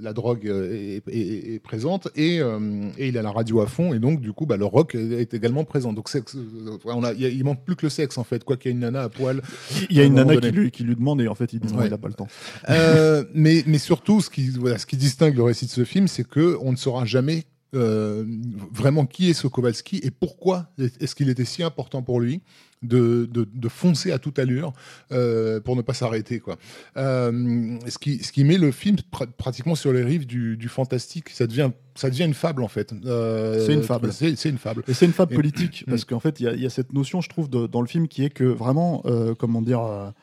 la 0.01 0.13
drogue 0.13 0.45
est, 0.47 1.01
est- 1.07 1.53
est 1.55 1.59
présente 1.59 2.09
et, 2.17 2.39
euh, 2.41 2.59
et 2.97 3.07
il 3.07 3.17
a 3.17 3.21
la 3.21 3.31
radio 3.31 3.61
à 3.61 3.67
fond 3.67 3.93
et 3.93 3.99
donc 3.99 4.19
du 4.19 4.33
coup 4.33 4.45
bah, 4.45 4.57
le 4.57 4.65
rock 4.65 4.95
est 4.95 5.33
également 5.33 5.63
présent. 5.63 5.93
Donc 5.93 6.09
sexe, 6.09 6.35
on 6.83 7.03
a, 7.05 7.13
il, 7.13 7.41
a- 7.41 7.43
manque 7.45 7.63
plus 7.63 7.75
que 7.77 7.85
le 7.85 7.89
sexe 7.89 8.17
en 8.17 8.23
fait, 8.25 8.43
quoi 8.43 8.57
qu'il 8.57 8.71
y 8.71 8.73
ait 8.73 8.75
une 8.75 8.81
nana 8.81 9.03
à 9.03 9.09
poil. 9.09 9.41
Il 9.89 9.95
y 9.95 10.01
a 10.01 10.03
une 10.03 10.15
nana 10.15 10.35
qui 10.37 10.51
lui, 10.51 10.71
qui 10.71 10.83
lui 10.83 10.95
demande 10.95 11.21
et 11.21 11.27
en 11.29 11.35
fait 11.35 11.53
il 11.53 11.59
dit 11.59 11.73
Ouais. 11.73 11.84
Il 11.87 11.91
n'a 11.91 11.97
pas 11.97 12.07
le 12.07 12.13
temps. 12.13 12.27
Euh, 12.69 13.23
mais, 13.33 13.63
mais 13.67 13.77
surtout, 13.77 14.21
ce 14.21 14.29
qui, 14.29 14.49
voilà, 14.49 14.77
ce 14.77 14.85
qui 14.85 14.97
distingue 14.97 15.35
le 15.35 15.43
récit 15.43 15.65
de 15.65 15.71
ce 15.71 15.83
film, 15.85 16.07
c'est 16.07 16.27
que 16.27 16.57
on 16.61 16.71
ne 16.71 16.77
saura 16.77 17.05
jamais 17.05 17.45
euh, 17.75 18.23
vraiment 18.71 19.05
qui 19.05 19.29
est 19.29 19.33
ce 19.33 19.47
Kowalski 19.47 19.99
et 20.03 20.09
pourquoi 20.11 20.67
est-ce 21.01 21.13
qu'il 21.15 21.29
était 21.29 21.43
si 21.45 21.61
important 21.63 22.01
pour 22.01 22.19
lui 22.21 22.41
de, 22.83 23.27
de, 23.31 23.47
de 23.51 23.67
foncer 23.69 24.11
à 24.11 24.19
toute 24.19 24.37
allure 24.39 24.71
euh, 25.11 25.59
pour 25.59 25.75
ne 25.75 25.81
pas 25.81 25.93
s'arrêter. 25.93 26.39
quoi. 26.39 26.57
Euh, 26.97 27.77
ce, 27.87 27.97
qui, 27.97 28.23
ce 28.23 28.31
qui 28.31 28.43
met 28.43 28.57
le 28.57 28.71
film 28.71 28.97
pra- 29.11 29.25
pratiquement 29.27 29.75
sur 29.75 29.91
les 29.91 30.03
rives 30.03 30.25
du, 30.27 30.55
du 30.55 30.69
fantastique. 30.69 31.29
Ça 31.29 31.47
devient, 31.47 31.71
ça 31.95 32.09
devient 32.09 32.23
une 32.25 32.33
fable, 32.35 32.63
en 32.63 32.67
fait. 32.67 32.91
C'est 32.91 33.73
une 33.73 33.83
fable. 33.83 34.13
C'est 34.13 34.49
une 34.49 34.57
fable. 34.57 34.83
Et 34.87 34.93
c'est 34.93 35.05
une 35.05 35.13
fable 35.13 35.33
Et- 35.33 35.35
politique, 35.35 35.83
parce 35.89 36.05
qu'en 36.05 36.19
fait, 36.19 36.39
il 36.39 36.43
y, 36.43 36.47
a- 36.47 36.53
il 36.53 36.61
y 36.61 36.65
a 36.65 36.69
cette 36.69 36.93
notion, 36.93 37.21
je 37.21 37.29
trouve, 37.29 37.49
de- 37.49 37.67
dans 37.67 37.81
le 37.81 37.87
film 37.87 38.07
qui 38.07 38.23
est 38.23 38.29
que 38.29 38.43
vraiment, 38.45 39.03
comment 39.39 39.61
dire, 39.61 40.13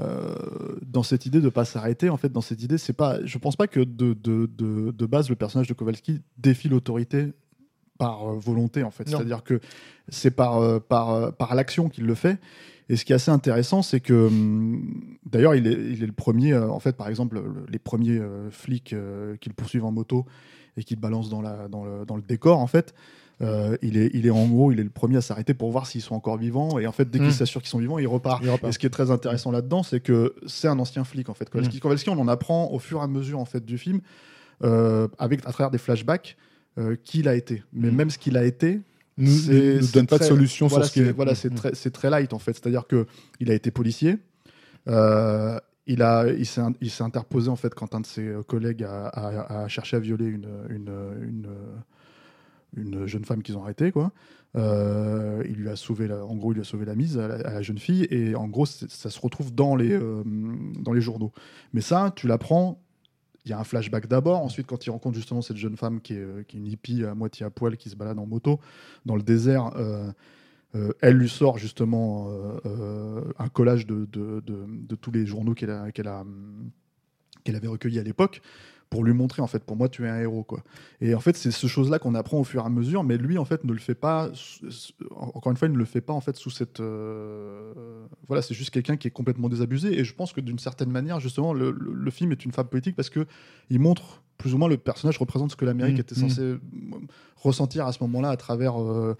euh, 0.00 0.34
dans 0.86 1.02
cette 1.02 1.26
idée 1.26 1.40
de 1.40 1.48
pas 1.48 1.64
s'arrêter, 1.64 2.08
en 2.08 2.16
fait, 2.16 2.32
dans 2.32 2.40
cette 2.40 2.62
idée, 2.62 2.78
c'est 2.78 2.92
pas, 2.94 3.18
je 3.24 3.38
pense 3.38 3.56
pas 3.56 3.66
que 3.66 3.80
de, 3.80 4.14
de, 4.14 4.46
de, 4.46 4.90
de 4.90 5.06
base, 5.06 5.28
le 5.28 5.36
personnage 5.36 5.68
de 5.68 5.74
Kowalski 5.74 6.22
défie 6.38 6.68
l'autorité 6.68 7.32
par 7.98 8.30
euh, 8.30 8.38
volonté, 8.38 8.82
en 8.84 8.90
fait. 8.90 9.06
Non. 9.10 9.18
C'est-à-dire 9.18 9.44
que 9.44 9.60
c'est 10.08 10.30
par, 10.30 10.58
euh, 10.58 10.78
par, 10.80 11.10
euh, 11.10 11.30
par 11.30 11.54
l'action 11.54 11.88
qu'il 11.88 12.06
le 12.06 12.14
fait. 12.14 12.40
Et 12.88 12.96
ce 12.96 13.04
qui 13.04 13.12
est 13.12 13.16
assez 13.16 13.30
intéressant, 13.30 13.82
c'est 13.82 14.00
que, 14.00 14.26
hum, 14.28 15.16
d'ailleurs, 15.24 15.54
il 15.54 15.66
est, 15.66 15.72
il 15.92 16.02
est 16.02 16.06
le 16.06 16.12
premier, 16.12 16.54
en 16.56 16.80
fait, 16.80 16.96
par 16.96 17.08
exemple, 17.08 17.36
le- 17.36 17.64
les 17.68 17.78
premiers 17.78 18.20
flics 18.50 18.94
qui 19.40 19.48
le 19.48 19.54
poursuivent 19.54 19.84
en 19.84 19.92
moto 19.92 20.26
et 20.76 20.84
qui 20.84 20.94
le 20.94 21.00
balancent 21.00 21.28
dans, 21.30 21.42
la, 21.42 21.68
dans, 21.68 21.84
le, 21.84 22.04
dans 22.04 22.16
le 22.16 22.22
décor, 22.22 22.58
en 22.58 22.66
fait, 22.66 22.92
euh, 23.42 23.76
il, 23.82 23.96
est, 23.96 24.10
il 24.14 24.26
est 24.26 24.30
en 24.30 24.46
gros, 24.46 24.70
il 24.72 24.78
est 24.80 24.84
le 24.84 24.90
premier 24.90 25.16
à 25.16 25.20
s'arrêter 25.20 25.52
pour 25.54 25.70
voir 25.72 25.86
s'ils 25.86 26.00
sont 26.02 26.14
encore 26.14 26.36
vivants. 26.38 26.78
Et 26.78 26.86
en 26.86 26.92
fait, 26.92 27.10
dès 27.10 27.18
qu'il 27.18 27.32
s'assure 27.32 27.60
qu'ils 27.60 27.70
sont 27.70 27.78
vivants, 27.78 27.98
il 27.98 28.06
repart. 28.06 28.40
Il 28.42 28.50
repart. 28.50 28.70
Et 28.70 28.72
ce 28.72 28.78
qui 28.78 28.86
est 28.86 28.90
très 28.90 29.10
intéressant 29.10 29.50
là-dedans, 29.50 29.82
c'est 29.82 30.00
que 30.00 30.34
c'est 30.46 30.68
un 30.68 30.78
ancien 30.78 31.02
flic, 31.04 31.28
en 31.28 31.34
fait. 31.34 31.50
Kowalski, 31.50 31.80
Kowalski, 31.80 32.10
on 32.10 32.18
en 32.18 32.28
apprend 32.28 32.70
au 32.70 32.78
fur 32.78 33.00
et 33.00 33.02
à 33.02 33.06
mesure, 33.08 33.38
en 33.40 33.44
fait, 33.44 33.64
du 33.64 33.78
film, 33.78 34.00
euh, 34.62 35.08
avec, 35.18 35.40
à 35.46 35.52
travers 35.52 35.70
des 35.70 35.78
flashbacks, 35.78 36.36
euh, 36.78 36.96
qui 37.02 37.18
il 37.20 37.28
a 37.28 37.34
été. 37.34 37.62
Mais 37.72 37.90
Mm. 37.90 37.94
même 37.96 38.10
ce 38.10 38.18
qu'il 38.18 38.36
a 38.36 38.44
été, 38.44 38.80
c'est- 39.18 39.80
nous 39.80 39.86
donne 39.92 40.06
pas 40.06 40.18
de 40.18 40.24
solution 40.24 40.68
voilà, 40.68 40.86
sur 40.86 41.02
ce 41.02 41.08
est. 41.08 41.12
Voilà, 41.12 41.34
c'est 41.34 41.50
très, 41.54 41.74
c'est 41.74 41.90
très 41.90 42.10
light 42.10 42.32
en 42.32 42.38
fait. 42.38 42.52
C'est-à-dire 42.52 42.86
que 42.86 43.06
il 43.40 43.50
a 43.50 43.54
été 43.54 43.70
policier. 43.70 44.18
euh, 44.88 45.58
il 45.86 46.00
a, 46.02 46.28
il 46.28 46.46
s'est, 46.46 46.60
il 46.80 46.90
s'est 46.90 47.02
interposé 47.02 47.48
en 47.50 47.56
fait 47.56 47.74
quand 47.74 47.94
un 47.94 48.00
de 48.00 48.06
ses 48.06 48.32
collègues 48.46 48.84
a, 48.84 49.06
a- 49.08 49.62
a 49.64 49.68
cherché 49.68 49.96
à 49.96 50.00
violer 50.00 50.26
une, 50.26 50.48
une, 50.70 50.90
une, 51.28 51.48
une 52.76 53.06
jeune 53.06 53.24
femme 53.24 53.42
qu'ils 53.42 53.56
ont 53.56 53.62
arrêtée 53.62 53.92
quoi. 53.92 54.12
Euh, 54.54 55.42
il 55.46 55.54
lui 55.56 55.70
a 55.70 55.76
sauvé, 55.76 56.06
la, 56.06 56.24
en 56.24 56.36
gros, 56.36 56.52
il 56.52 56.56
lui 56.56 56.60
a 56.60 56.64
sauvé 56.64 56.84
la 56.84 56.94
mise 56.94 57.18
à 57.18 57.26
la, 57.28 57.62
jeune 57.62 57.78
fille 57.78 58.06
et 58.10 58.34
en 58.34 58.48
gros, 58.48 58.66
ça 58.66 59.10
se 59.10 59.20
retrouve 59.20 59.54
dans 59.54 59.76
les, 59.76 59.92
euh, 59.92 60.22
dans 60.78 60.92
les 60.92 61.00
journaux. 61.00 61.32
Mais 61.72 61.80
ça, 61.80 62.12
tu 62.14 62.26
l'apprends. 62.26 62.80
Il 63.44 63.50
y 63.50 63.54
a 63.54 63.58
un 63.58 63.64
flashback 63.64 64.06
d'abord. 64.06 64.40
Ensuite, 64.42 64.68
quand 64.68 64.86
il 64.86 64.90
rencontre 64.90 65.16
justement 65.16 65.42
cette 65.42 65.56
jeune 65.56 65.76
femme 65.76 66.00
qui 66.00 66.14
est, 66.14 66.18
euh, 66.18 66.42
qui 66.46 66.56
est 66.56 66.60
une 66.60 66.68
hippie 66.68 67.04
à 67.04 67.14
moitié 67.14 67.44
à 67.44 67.50
poil 67.50 67.76
qui 67.76 67.88
se 67.88 67.96
balade 67.96 68.18
en 68.18 68.26
moto 68.26 68.60
dans 69.06 69.16
le 69.16 69.22
désert, 69.22 69.72
elle 71.00 71.16
lui 71.16 71.28
sort 71.28 71.58
justement 71.58 72.30
un 72.64 73.48
collage 73.48 73.86
de, 73.86 74.06
de, 74.12 74.40
de- 74.40 74.94
tous 74.94 75.10
les 75.10 75.26
journaux 75.26 75.54
qu'elle 75.54 75.92
qu'elle 75.92 77.56
avait 77.56 77.68
recueillis 77.68 77.98
à 77.98 78.02
l'époque 78.02 78.40
pour 78.92 79.02
lui 79.04 79.14
montrer 79.14 79.40
en 79.42 79.46
fait 79.46 79.64
pour 79.64 79.74
moi 79.76 79.88
tu 79.88 80.04
es 80.04 80.08
un 80.08 80.20
héros 80.20 80.42
quoi 80.44 80.62
et 81.00 81.14
en 81.14 81.20
fait 81.20 81.34
c'est 81.36 81.50
ce 81.50 81.66
chose 81.66 81.88
là 81.90 81.98
qu'on 81.98 82.14
apprend 82.14 82.38
au 82.38 82.44
fur 82.44 82.62
et 82.62 82.66
à 82.66 82.68
mesure 82.68 83.02
mais 83.04 83.16
lui 83.16 83.38
en 83.38 83.44
fait 83.46 83.64
ne 83.64 83.72
le 83.72 83.78
fait 83.78 83.94
pas 83.94 84.30
encore 85.10 85.50
une 85.50 85.56
fois 85.56 85.66
il 85.66 85.72
ne 85.72 85.78
le 85.78 85.84
fait 85.86 86.02
pas 86.02 86.12
en 86.12 86.20
fait 86.20 86.36
sous 86.36 86.50
cette 86.50 86.78
euh, 86.80 88.04
voilà, 88.28 88.42
c'est 88.42 88.54
juste 88.54 88.70
quelqu'un 88.70 88.96
qui 88.96 89.08
est 89.08 89.10
complètement 89.10 89.48
désabusé. 89.48 89.98
Et 89.98 90.04
je 90.04 90.14
pense 90.14 90.32
que 90.32 90.40
d'une 90.40 90.58
certaine 90.58 90.90
manière, 90.90 91.20
justement, 91.20 91.52
le, 91.52 91.70
le- 91.70 91.92
le 91.94 92.10
film 92.10 92.32
est 92.32 92.44
une 92.44 92.52
fable 92.52 92.68
politique 92.68 92.96
parce 92.96 93.10
que 93.10 93.26
il 93.70 93.78
montre 93.80 94.22
plus 94.38 94.54
ou 94.54 94.58
moins 94.58 94.68
le 94.68 94.76
personnage 94.76 95.18
représente 95.18 95.50
ce 95.52 95.56
que 95.56 95.64
l'Amérique 95.64 95.96
Mm, 95.98 96.00
était 96.00 96.14
censée 96.14 96.40
euh, 96.42 96.58
ressentir 97.36 97.86
à 97.86 97.92
ce 97.92 97.98
moment-là 98.04 98.30
à 98.30 98.36
travers 98.36 98.80
euh, 98.80 99.16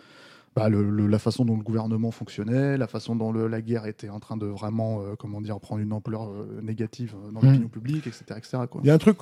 bah, 0.55 0.69
le- 0.69 0.91
le- 0.91 1.07
la 1.07 1.19
façon 1.19 1.45
dont 1.45 1.57
le 1.57 1.63
gouvernement 1.63 2.11
fonctionnait, 2.11 2.77
la 2.77 2.87
façon 2.87 3.17
dont 3.17 3.33
le- 3.33 3.47
la 3.49 3.63
guerre 3.63 3.87
était 3.87 4.09
en 4.11 4.21
train 4.21 4.37
de 4.37 4.47
vraiment, 4.47 5.01
euh, 5.01 5.15
comment 5.19 5.41
dire, 5.41 5.59
prendre 5.61 5.81
une 5.81 5.93
ampleur 5.93 6.29
euh, 6.29 6.61
négative 6.63 7.15
euh, 7.17 7.31
dans 7.33 7.41
Mm. 7.41 7.47
l'opinion 7.47 7.69
publique, 7.69 8.07
etc., 8.07 8.25
etc. 8.37 8.59
quoi. 8.71 8.81
Il 8.85 8.89
y 8.89 8.91
a 8.91 8.95
un 8.95 8.99
truc 8.99 9.17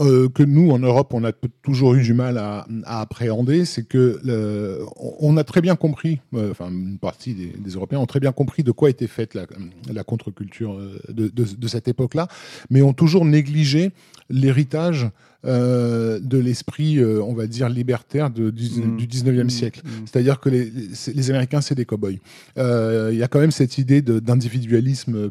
euh, 0.00 0.28
que 0.28 0.42
nous, 0.42 0.70
en 0.70 0.78
Europe, 0.78 1.12
on 1.14 1.24
a 1.24 1.32
toujours 1.62 1.94
eu 1.94 2.02
du 2.02 2.14
mal 2.14 2.38
à, 2.38 2.66
à 2.84 3.00
appréhender, 3.00 3.64
c'est 3.64 3.84
que 3.84 4.20
le- 4.24 4.84
on- 4.96 5.36
a 5.36 5.44
très 5.44 5.60
bien 5.60 5.76
compris, 5.76 6.20
euh, 6.34 6.50
enfin 6.50 6.68
une 6.70 6.98
partie 6.98 7.34
des, 7.34 7.46
des 7.58 7.70
Européens 7.70 7.98
ont 8.00 8.06
très 8.06 8.20
bien 8.20 8.32
compris 8.32 8.62
de 8.64 8.72
quoi 8.72 8.90
était 8.90 9.06
faite 9.06 9.34
la, 9.34 9.46
la 9.92 10.04
contre-culture 10.04 10.72
euh, 10.74 10.98
de, 11.08 11.28
de- 11.28 11.54
de 11.56 11.68
cette 11.68 11.88
époque-là, 11.88 12.28
mais 12.70 12.82
ont 12.82 12.92
toujours 12.92 13.24
négligé 13.24 13.92
l'héritage 14.30 15.08
euh, 15.44 16.18
de 16.20 16.36
l'esprit, 16.36 16.98
euh, 16.98 17.22
on 17.22 17.32
va 17.32 17.46
dire, 17.46 17.68
libertaire 17.68 18.28
de, 18.30 18.50
du, 18.50 18.64
Mm. 18.68 18.96
du 18.96 19.06
19e 19.06 19.44
Mm, 19.44 19.50
siècle. 19.50 19.82
mm. 19.84 19.88
C'est-à-dire 20.06 20.40
que 20.40 20.48
les, 20.48 21.30
Américains, 21.30 21.60
c'est 21.60 21.76
des 21.76 21.84
cow-boys. 21.84 22.18
Euh, 22.58 23.10
Il 23.12 23.18
y 23.18 23.22
a 23.22 23.28
quand 23.28 23.38
même 23.38 23.52
cette 23.52 23.78
idée 23.78 24.02
d'individualisme 24.02 25.30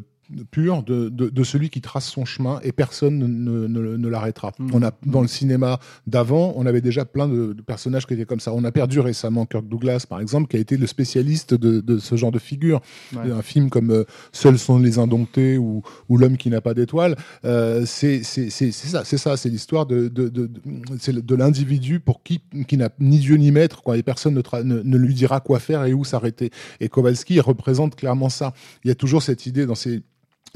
pur 0.50 0.82
de, 0.82 1.08
de, 1.08 1.28
de 1.28 1.42
celui 1.44 1.70
qui 1.70 1.80
trace 1.80 2.06
son 2.06 2.24
chemin 2.24 2.60
et 2.62 2.72
personne 2.72 3.18
ne, 3.18 3.66
ne, 3.66 4.08
l'arrêtera. 4.08 4.52
Mm. 4.58 4.70
On 4.74 4.82
a 4.82 4.92
dans 5.06 5.22
le 5.22 5.28
cinéma 5.28 5.78
d'avant, 6.06 6.52
on 6.56 6.66
avait 6.66 6.80
déjà 6.80 7.04
plein 7.04 7.28
de, 7.28 7.52
de 7.52 7.62
personnages 7.62 8.06
qui 8.06 8.14
étaient 8.14 8.24
comme 8.26 8.40
ça. 8.40 8.52
On 8.52 8.64
a 8.64 8.72
perdu 8.72 9.00
récemment 9.00 9.46
Kirk 9.46 9.66
Douglas, 9.68 10.04
par 10.08 10.20
exemple, 10.20 10.48
qui 10.48 10.56
a 10.56 10.60
été 10.60 10.76
le 10.76 10.86
spécialiste 10.86 11.54
de, 11.54 11.80
de 11.80 11.98
ce 11.98 12.16
genre 12.16 12.32
de 12.32 12.38
figure. 12.38 12.80
Ouais. 13.14 13.30
Un 13.30 13.42
film 13.42 13.70
comme 13.70 13.90
euh, 13.90 14.04
Seuls 14.32 14.58
sont 14.58 14.78
les 14.78 14.98
indomptés 14.98 15.58
ou, 15.58 15.82
ou 16.08 16.16
L'homme 16.18 16.36
qui 16.36 16.50
n'a 16.50 16.60
pas 16.60 16.74
d'étoile, 16.74 17.16
euh, 17.44 17.84
c'est 17.86 18.22
ça, 18.22 19.04
c'est 19.04 19.18
ça, 19.18 19.36
c'est 19.36 19.48
l'histoire 19.48 19.86
de, 19.86 20.08
de, 20.08 20.28
de, 20.28 20.46
de, 20.46 20.60
c'est 20.98 21.12
le- 21.12 21.22
de 21.22 21.34
l'individu 21.34 22.00
pour 22.00 22.22
qui, 22.22 22.40
qui 22.66 22.76
n'a 22.76 22.90
ni 22.98 23.18
Dieu 23.18 23.36
ni 23.36 23.50
maître, 23.52 23.82
quoi, 23.82 23.96
et 23.96 24.02
personne 24.02 24.34
ne, 24.34 24.62
ne, 24.62 24.82
ne 24.82 24.96
lui 24.96 25.14
dira 25.14 25.40
quoi 25.40 25.58
faire 25.58 25.84
et 25.84 25.92
où 25.94 26.04
s'arrêter. 26.04 26.50
Et 26.80 26.88
Kowalski 26.88 27.40
représente 27.40 27.96
clairement 27.96 28.28
ça. 28.28 28.52
Il 28.84 28.88
y 28.88 28.90
a 28.90 28.94
toujours 28.94 29.22
cette 29.22 29.46
idée 29.46 29.64
dans 29.64 29.74
ces 29.74 30.02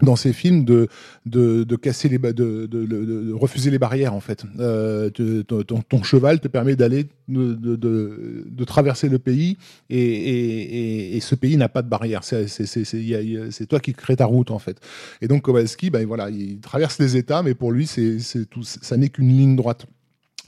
dans 0.01 0.17
ces 0.17 0.33
films 0.33 0.65
de 0.65 0.89
de, 1.27 1.77
casser 1.77 2.09
les 2.09 2.19
de, 2.19 3.33
refuser 3.33 3.71
les 3.71 3.79
barrières 3.79 4.15
en 4.15 4.21
fait. 4.21 4.45
Euh, 4.59 5.11
ton, 5.11 6.03
cheval 6.03 6.41
te 6.41 6.49
permet 6.49 6.77
d'aller 6.77 7.07
de, 7.29 8.65
traverser 8.65 9.09
le 9.09 9.19
pays 9.19 9.59
et, 9.91 9.99
et, 9.99 11.17
et, 11.17 11.21
ce 11.21 11.35
pays 11.35 11.57
n'a 11.57 11.69
pas 11.69 11.83
de 11.83 11.89
barrière 11.89 12.23
c'est 12.25 13.67
toi 13.69 13.81
qui 13.81 13.93
crée 13.93 14.17
ta 14.17 14.27
route 14.27 14.51
en 14.51 14.59
fait. 14.59 14.79
Et 15.21 15.29
donc 15.29 15.43
Kowalski 15.43 15.91
ben 15.91 16.07
voilà 16.07 16.31
il 16.31 16.61
traverse 16.61 16.99
les 16.99 17.17
États 17.17 17.43
mais 17.43 17.55
pour 17.55 17.73
lui 17.73 17.87
c'est 17.87 18.19
tout 18.51 18.63
ça 18.63 18.97
n'est 18.97 19.09
qu'une 19.09 19.29
ligne 19.29 19.57
droite 19.57 19.87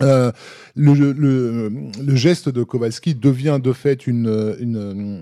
euh, 0.03 0.33
le, 0.75 1.13
le, 1.13 1.69
le 2.05 2.17
geste 2.17 2.49
de 2.49 2.63
Kowalski 2.65 3.15
devient 3.15 3.61
de 3.63 3.73
fait 3.73 4.07
une, 4.09 4.57
une 4.59 4.77
euh, 4.77 5.21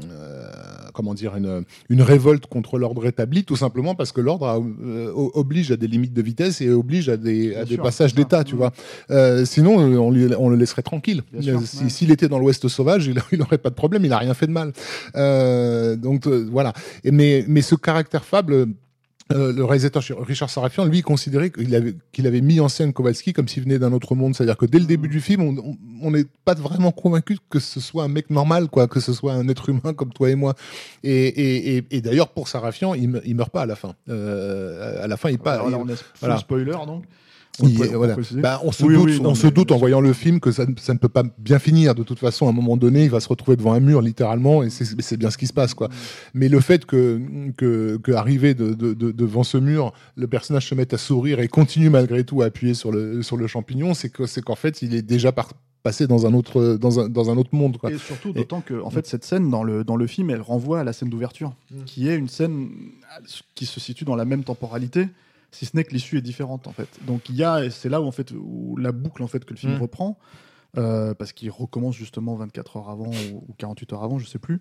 comment 0.94 1.12
dire 1.14 1.36
une, 1.36 1.64
une 1.90 2.00
révolte 2.02 2.46
contre 2.46 2.78
l'ordre 2.78 3.06
établi, 3.06 3.44
tout 3.44 3.56
simplement 3.56 3.94
parce 3.94 4.12
que 4.12 4.20
l'ordre 4.22 4.46
a, 4.46 4.58
euh, 4.58 5.10
oblige 5.14 5.70
à 5.72 5.76
des 5.76 5.86
limites 5.88 6.14
de 6.14 6.22
vitesse 6.22 6.60
et 6.62 6.70
oblige 6.70 7.08
à 7.10 7.16
des, 7.18 7.54
à 7.54 7.64
des 7.64 7.74
sûr, 7.74 7.82
passages 7.82 8.14
d'état, 8.14 8.44
tu 8.44 8.52
Ouais. 8.54 8.58
vois. 8.58 8.72
Euh, 9.10 9.44
sinon, 9.44 9.76
on, 9.76 10.10
lui- 10.10 10.34
on 10.38 10.48
le 10.48 10.56
laisserait 10.56 10.82
tranquille. 10.82 11.22
Si- 11.38 11.50
ouais. 11.52 11.88
S'il 11.90 12.10
était 12.10 12.28
dans 12.28 12.38
l'Ouest 12.38 12.66
sauvage, 12.68 13.06
il, 13.06 13.18
il 13.32 13.42
aurait 13.42 13.58
pas 13.58 13.70
de 13.70 13.74
problème, 13.74 14.04
il 14.04 14.12
a 14.12 14.18
rien 14.18 14.34
fait 14.34 14.46
de 14.46 14.52
mal. 14.52 14.72
Euh, 15.16 15.96
donc 15.96 16.26
voilà. 16.26 16.72
Et 17.04 17.10
mais, 17.10 17.44
mais 17.46 17.60
ce 17.62 17.74
caractère 17.74 18.24
fable. 18.24 18.68
Euh, 19.32 19.52
le 19.52 19.64
réalisateur 19.64 20.02
Richard 20.20 20.50
Sarafian, 20.50 20.84
lui, 20.84 21.02
considérait 21.02 21.50
qu'il 21.50 21.74
avait, 21.74 21.94
qu'il 22.12 22.26
avait 22.26 22.40
mis 22.40 22.60
en 22.60 22.68
scène 22.68 22.92
Kowalski 22.92 23.32
comme 23.32 23.48
s'il 23.48 23.62
venait 23.62 23.78
d'un 23.78 23.92
autre 23.92 24.14
monde. 24.14 24.34
C'est-à-dire 24.34 24.56
que 24.56 24.66
dès 24.66 24.78
le 24.78 24.84
début 24.86 25.08
du 25.08 25.20
film, 25.20 25.42
on- 26.02 26.10
n'est 26.10 26.24
pas 26.44 26.54
vraiment 26.54 26.90
convaincu 26.92 27.38
que 27.48 27.58
ce 27.60 27.80
soit 27.80 28.04
un 28.04 28.08
mec 28.08 28.28
normal, 28.30 28.68
quoi, 28.68 28.88
que 28.88 29.00
ce 29.00 29.12
soit 29.12 29.32
un 29.32 29.48
être 29.48 29.68
humain 29.68 29.94
comme 29.94 30.12
toi 30.12 30.30
et 30.30 30.34
moi. 30.34 30.54
Et, 31.02 31.26
et, 31.26 31.76
et, 31.78 31.84
et 31.90 32.00
d'ailleurs, 32.00 32.28
pour 32.28 32.48
Sarafian, 32.48 32.94
il, 32.94 33.08
me- 33.08 33.22
il 33.26 33.34
meurt 33.34 33.50
pas 33.50 33.62
à 33.62 33.66
la 33.66 33.76
fin. 33.76 33.94
Euh, 34.08 35.02
à 35.02 35.06
la 35.06 35.16
fin, 35.16 35.30
il 35.30 35.38
part. 35.38 35.54
Alors 35.54 35.70
là, 35.70 35.78
on 35.78 35.86
voilà. 36.20 36.36
spoiler 36.38 36.72
donc. 36.86 37.04
Il- 37.62 37.74
peut- 37.76 37.84
on 37.84 37.88
peut 37.90 37.96
voilà. 37.96 38.14
préciser. 38.14 38.40
Bah, 38.40 38.60
on 38.64 38.72
se 38.72 38.84
Oui, 38.84 38.94
doute, 38.94 39.04
oui, 39.10 39.20
non, 39.20 39.30
on 39.30 39.32
mais 39.32 39.38
se 39.38 39.46
doute 39.48 39.72
en 39.72 39.76
voyant 39.76 40.00
le 40.00 40.12
film 40.12 40.40
que 40.40 40.50
ça, 40.52 40.64
ne- 40.66 40.74
ça 40.78 40.94
ne 40.94 40.98
peut 40.98 41.08
pas 41.08 41.22
bien 41.38 41.58
finir. 41.58 41.94
De 41.94 42.02
toute 42.02 42.18
façon, 42.18 42.46
à 42.46 42.50
un 42.50 42.52
moment 42.54 42.76
donné, 42.76 43.04
il 43.04 43.10
va 43.10 43.20
se 43.20 43.28
retrouver 43.28 43.56
devant 43.56 43.72
un 43.74 43.80
mur, 43.80 44.00
littéralement, 44.00 44.62
et 44.62 44.70
c'est 44.70 45.16
bien 45.18 45.30
ce 45.30 45.36
qui 45.36 45.46
se 45.46 45.52
passe, 45.52 45.74
quoi. 45.74 45.88
Mais 46.34 46.48
le 46.48 46.60
fait 46.60 46.86
que, 46.86 47.20
que, 47.56 47.98
que 47.98 48.12
arrivé 48.12 48.54
de, 48.54 48.72
de, 48.72 48.94
de- 48.94 49.12
devant 49.12 49.42
ce 49.44 49.58
mur, 49.58 49.92
le 50.16 50.26
personnage 50.26 50.66
se 50.68 50.74
mette 50.74 50.94
à 50.94 50.98
sourire 50.98 51.40
et 51.40 51.48
continue 51.48 51.90
malgré 51.90 52.24
tout 52.24 52.40
à 52.42 52.46
appuyer 52.46 52.74
sur 52.74 52.90
le, 52.90 53.22
sur 53.22 53.36
le 53.36 53.46
champignon, 53.46 53.92
c'est 53.94 54.08
que, 54.08 54.26
c'est 54.26 54.42
qu'en 54.42 54.54
fait, 54.56 54.80
il 54.82 54.94
est 54.94 55.02
déjà 55.02 55.30
par- 55.32 55.52
passé 55.82 56.06
dans 56.06 56.26
un 56.26 56.32
autre, 56.34 56.78
dans 56.80 57.00
un, 57.00 57.08
dans 57.08 57.28
un 57.30 57.36
autre 57.36 57.54
monde, 57.54 57.76
quoi. 57.76 57.90
Et 57.90 57.98
surtout, 57.98 58.32
d'autant 58.32 58.60
que, 58.60 58.80
en 58.82 58.88
fait, 58.90 59.04
cette 59.06 59.24
scène 59.24 59.50
dans 59.50 59.64
le, 59.64 59.82
dans 59.84 59.96
le 59.96 60.06
film, 60.06 60.30
elle 60.30 60.40
renvoie 60.40 60.78
à 60.80 60.84
la 60.84 60.92
scène 60.92 61.08
d'ouverture, 61.10 61.52
Mm. 61.72 61.84
qui 61.86 62.08
est 62.08 62.16
une 62.16 62.28
scène 62.28 62.68
qui 63.56 63.66
se 63.66 63.80
situe 63.80 64.04
dans 64.04 64.14
la 64.16 64.24
même 64.24 64.44
temporalité, 64.44 65.08
si 65.52 65.66
ce 65.66 65.76
n'est 65.76 65.84
que 65.84 65.92
l'issue 65.92 66.18
est 66.18 66.22
différente, 66.22 66.66
en 66.66 66.72
fait. 66.72 66.98
Donc, 67.04 67.28
il 67.28 67.36
y 67.36 67.44
a, 67.44 67.64
et 67.64 67.70
c'est 67.70 67.88
là 67.88 68.00
où, 68.00 68.06
en 68.06 68.10
fait, 68.12 68.32
où 68.32 68.76
la 68.76 68.90
boucle, 68.92 69.22
en 69.22 69.26
fait, 69.28 69.44
que 69.44 69.52
le 69.52 69.58
film 69.58 69.74
Mm. 69.74 69.80
reprend, 69.82 70.18
euh, 70.78 71.12
parce 71.14 71.32
qu'il 71.32 71.50
recommence 71.50 71.94
justement 71.94 72.34
24 72.34 72.78
heures 72.78 72.88
avant 72.88 73.10
ou, 73.10 73.44
ou 73.48 73.52
48 73.58 73.92
heures 73.92 74.02
avant, 74.02 74.18
je 74.18 74.26
sais 74.26 74.38
plus. 74.38 74.60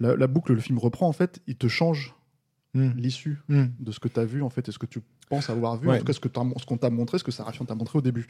La, 0.00 0.16
la 0.16 0.26
boucle, 0.26 0.52
le 0.52 0.60
film 0.60 0.78
reprend, 0.78 1.06
en 1.08 1.12
fait, 1.12 1.40
il 1.46 1.56
te 1.56 1.68
change 1.68 2.14
Mm. 2.74 2.92
l'issue 2.96 3.38
Mm. 3.48 3.64
de 3.80 3.92
ce 3.92 4.00
que 4.00 4.08
tu 4.08 4.18
as 4.18 4.24
vu 4.24 4.42
en 4.42 4.48
fait 4.48 4.66
et 4.66 4.72
ce 4.72 4.78
que 4.78 4.86
tu 4.86 5.00
penses 5.32 5.50
avoir 5.50 5.76
vu 5.76 5.88
Ouais. 5.88 5.96
en 5.96 5.98
tout 5.98 6.04
cas 6.04 6.12
ce 6.12 6.20
que 6.20 6.28
t'as- 6.28 6.42
ce 6.60 6.66
qu'on 6.66 6.76
t'a 6.76 6.90
montré 6.90 7.18
ce 7.18 7.24
que 7.24 7.32
Sarafian 7.32 7.64
t'a 7.64 7.74
montré 7.74 7.98
au 7.98 8.02
début 8.02 8.26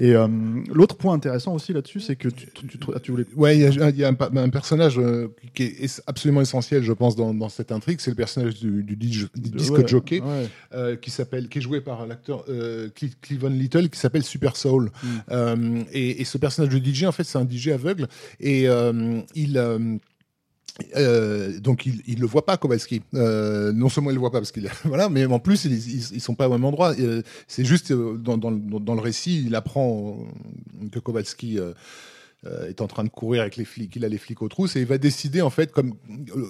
et 0.00 0.14
euh, 0.14 0.26
l'autre 0.72 0.96
point 0.96 1.12
intéressant 1.14 1.52
aussi 1.54 1.72
là-dessus 1.72 2.00
c'est 2.00 2.16
que 2.16 2.28
tu, 2.28 2.46
tu, 2.54 2.66
tu- 2.66 2.78
tu 3.02 3.10
voulais 3.10 3.24
Ouais, 3.36 3.56
il 3.56 3.62
y 3.62 3.66
a, 3.66 3.90
il 3.90 3.96
y 3.96 4.04
a 4.04 4.08
un, 4.08 4.48
personnage 4.50 4.98
euh, 4.98 5.28
qui 5.54 5.62
est 5.64 5.84
es- 5.84 6.00
absolument 6.06 6.40
essentiel, 6.40 6.82
je 6.82 6.92
pense, 6.92 7.16
dans, 7.16 7.34
dans 7.34 7.48
cette 7.48 7.72
intrigue. 7.72 7.98
C'est 8.00 8.10
le 8.10 8.16
personnage 8.16 8.54
du, 8.60 8.82
du, 8.84 8.94
disque 8.96 9.30
Ouais, 9.74 9.86
jockey. 9.88 10.20
ouais. 10.20 10.48
euh, 10.74 10.96
qui 10.96 11.10
s'appelle, 11.10 11.48
qui 11.48 11.58
est 11.58 11.62
joué 11.62 11.80
par 11.80 12.06
l'acteur 12.06 12.44
euh, 12.48 12.88
Cleavon 13.22 13.48
Little, 13.48 13.88
qui 13.90 13.98
s'appelle 13.98 14.22
Super 14.24 14.56
Soul. 14.56 14.90
Mm. 15.30 15.82
Et, 15.92 16.20
et 16.20 16.24
ce 16.24 16.38
personnage 16.38 16.72
de 16.72 16.78
DJ, 16.78 17.04
en 17.04 17.12
fait, 17.12 17.24
c'est 17.24 17.38
un 17.38 17.46
DJ 17.48 17.68
aveugle 17.68 18.06
et 18.40 18.66
il 19.34 19.58
euh, 20.96 21.58
donc 21.60 21.86
il, 21.86 22.02
il 22.06 22.18
le 22.20 22.26
voit 22.26 22.44
pas 22.44 22.56
Kowalski. 22.56 23.02
Euh, 23.14 23.72
non 23.72 23.88
seulement 23.88 24.10
il 24.10 24.14
le 24.14 24.20
voit 24.20 24.30
pas 24.32 24.38
parce 24.40 24.52
qu'il 24.52 24.68
voilà, 24.84 25.08
mais 25.08 25.24
en 25.26 25.38
plus 25.38 25.64
ils, 25.64 25.72
ils, 25.72 26.14
ils 26.16 26.20
sont 26.20 26.34
pas 26.34 26.48
au 26.48 26.52
même 26.52 26.64
endroit. 26.64 26.94
Euh, 26.98 27.22
c'est 27.46 27.64
juste 27.64 27.92
dans, 27.92 28.36
dans, 28.38 28.50
le- 28.50 28.80
dans 28.80 28.94
le 28.94 29.00
récit, 29.00 29.44
il 29.46 29.54
apprend 29.54 30.18
que 30.90 30.98
Kowalski 30.98 31.58
est 32.68 32.80
en 32.82 32.86
train 32.88 33.04
de 33.04 33.08
courir 33.08 33.42
avec 33.42 33.56
les 33.56 33.64
flics, 33.64 33.94
il 33.96 34.04
a 34.04 34.08
les 34.08 34.18
flics 34.18 34.42
aux 34.42 34.48
trousses 34.48 34.76
et 34.76 34.80
il 34.80 34.86
va 34.86 34.98
décider 34.98 35.40
en 35.42 35.50
fait, 35.50 35.72
comme 35.72 35.94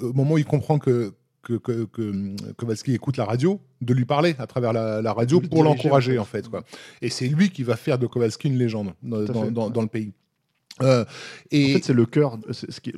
au 0.02 0.12
moment 0.12 0.34
où 0.34 0.38
il 0.38 0.44
comprend 0.44 0.78
que 0.78 1.12
que, 1.42 1.54
que, 1.58 1.84
que 1.84 2.34
Kowalski 2.56 2.94
écoute 2.94 3.18
la 3.18 3.26
radio, 3.26 3.60
de 3.82 3.92
lui 3.92 4.06
parler 4.06 4.34
à 4.38 4.46
travers 4.46 4.72
la, 4.72 5.02
la 5.02 5.12
radio 5.12 5.40
pour 5.42 5.62
l'encourager 5.62 6.18
en 6.18 6.24
fait. 6.24 6.48
Quoi. 6.48 6.64
Et 7.02 7.10
c'est 7.10 7.28
lui 7.28 7.50
qui 7.50 7.62
va 7.62 7.76
faire 7.76 7.98
de 7.98 8.06
Kowalski 8.06 8.48
une 8.48 8.56
légende 8.56 8.94
fait, 9.26 9.26
ouais. 9.44 9.50
dans 9.70 9.82
le 9.82 9.88
pays. 9.88 10.12
Euh, 10.82 11.04
et 11.52 11.70
En 11.70 11.76
fait, 11.76 11.84
c'est 11.84 11.92
le 11.92 12.04
cœur, 12.04 12.36